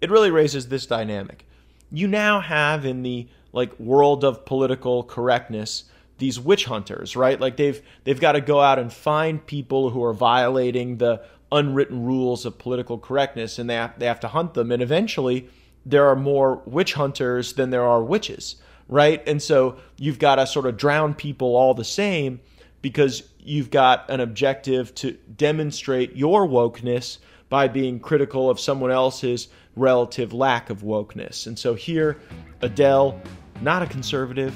it 0.00 0.10
really 0.10 0.30
raises 0.30 0.68
this 0.68 0.86
dynamic. 0.86 1.44
You 1.90 2.06
now 2.06 2.40
have 2.40 2.84
in 2.84 3.02
the 3.02 3.28
like 3.52 3.78
world 3.80 4.24
of 4.24 4.44
political 4.44 5.02
correctness 5.02 5.84
these 6.18 6.38
witch 6.38 6.64
hunters, 6.64 7.16
right? 7.16 7.40
Like 7.40 7.56
they've 7.56 7.80
they've 8.04 8.20
got 8.20 8.32
to 8.32 8.40
go 8.40 8.60
out 8.60 8.78
and 8.78 8.92
find 8.92 9.44
people 9.44 9.90
who 9.90 10.02
are 10.04 10.12
violating 10.12 10.98
the 10.98 11.22
unwritten 11.50 12.04
rules 12.04 12.44
of 12.44 12.58
political 12.58 12.98
correctness 12.98 13.58
and 13.58 13.70
they 13.70 13.74
have, 13.74 13.98
they 13.98 14.06
have 14.06 14.20
to 14.20 14.28
hunt 14.28 14.54
them 14.54 14.70
and 14.70 14.82
eventually 14.82 15.48
there 15.86 16.06
are 16.06 16.16
more 16.16 16.56
witch 16.66 16.92
hunters 16.94 17.54
than 17.54 17.70
there 17.70 17.84
are 17.84 18.02
witches, 18.02 18.56
right? 18.88 19.22
And 19.26 19.42
so 19.42 19.78
you've 19.96 20.18
got 20.18 20.36
to 20.36 20.46
sort 20.46 20.66
of 20.66 20.76
drown 20.76 21.14
people 21.14 21.54
all 21.56 21.74
the 21.74 21.84
same 21.84 22.40
because 22.82 23.22
you've 23.38 23.70
got 23.70 24.08
an 24.10 24.20
objective 24.20 24.94
to 24.96 25.12
demonstrate 25.36 26.16
your 26.16 26.46
wokeness 26.46 27.18
by 27.48 27.68
being 27.68 27.98
critical 27.98 28.50
of 28.50 28.60
someone 28.60 28.90
else's 28.90 29.48
relative 29.76 30.32
lack 30.32 30.70
of 30.70 30.82
wokeness. 30.82 31.46
And 31.46 31.58
so 31.58 31.74
here, 31.74 32.18
Adele, 32.60 33.20
not 33.60 33.82
a 33.82 33.86
conservative, 33.86 34.54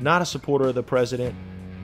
not 0.00 0.22
a 0.22 0.26
supporter 0.26 0.68
of 0.68 0.74
the 0.74 0.82
president, 0.82 1.34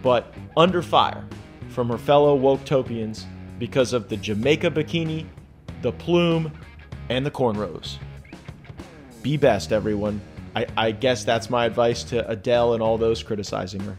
but 0.02 0.32
under 0.56 0.82
fire 0.82 1.24
from 1.70 1.88
her 1.88 1.98
fellow 1.98 2.38
woketopians 2.38 3.24
because 3.58 3.92
of 3.92 4.08
the 4.08 4.16
Jamaica 4.16 4.70
bikini, 4.70 5.26
the 5.82 5.92
plume, 5.92 6.52
and 7.08 7.24
the 7.24 7.30
cornrows. 7.30 7.98
Be 9.22 9.36
best, 9.36 9.72
everyone. 9.72 10.20
I, 10.54 10.66
I, 10.76 10.90
guess 10.92 11.24
that's 11.24 11.50
my 11.50 11.66
advice 11.66 12.04
to 12.04 12.28
Adele 12.28 12.74
and 12.74 12.82
all 12.82 12.96
those 12.96 13.22
criticizing 13.22 13.80
her. 13.80 13.98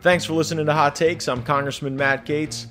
Thanks 0.00 0.24
for 0.24 0.32
listening 0.32 0.66
to 0.66 0.72
Hot 0.72 0.94
Takes. 0.94 1.28
I'm 1.28 1.42
Congressman 1.42 1.96
Matt 1.96 2.24
Gaetz, 2.24 2.66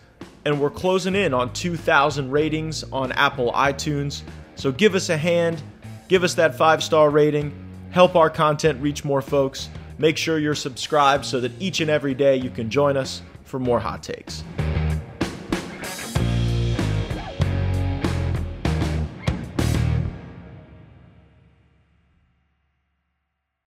and 0.46 0.60
we're 0.60 0.70
closing 0.70 1.16
in 1.16 1.34
on 1.34 1.54
2,000 1.54 2.32
ratings 2.32 2.84
on 2.92 3.12
Apple 3.13 3.52
iTunes. 3.54 4.22
So 4.56 4.72
give 4.72 4.96
us 4.96 5.10
a 5.10 5.18
hand, 5.18 5.62
give 6.08 6.24
us 6.24 6.34
that 6.36 6.56
five 6.56 6.84
star 6.84 7.10
rating, 7.10 7.54
help 7.92 8.16
our 8.16 8.30
content 8.30 8.82
reach 8.82 9.06
more 9.06 9.22
folks. 9.22 9.70
Make 9.98 10.18
sure 10.18 10.38
you're 10.38 10.56
subscribed 10.56 11.26
so 11.26 11.40
that 11.40 11.52
each 11.60 11.82
and 11.82 11.90
every 11.90 12.13
day 12.13 12.36
you 12.36 12.50
can 12.50 12.70
join 12.70 12.98
us 12.98 13.22
for 13.44 13.60
more 13.60 13.80
hot 13.80 14.04
takes. 14.04 14.44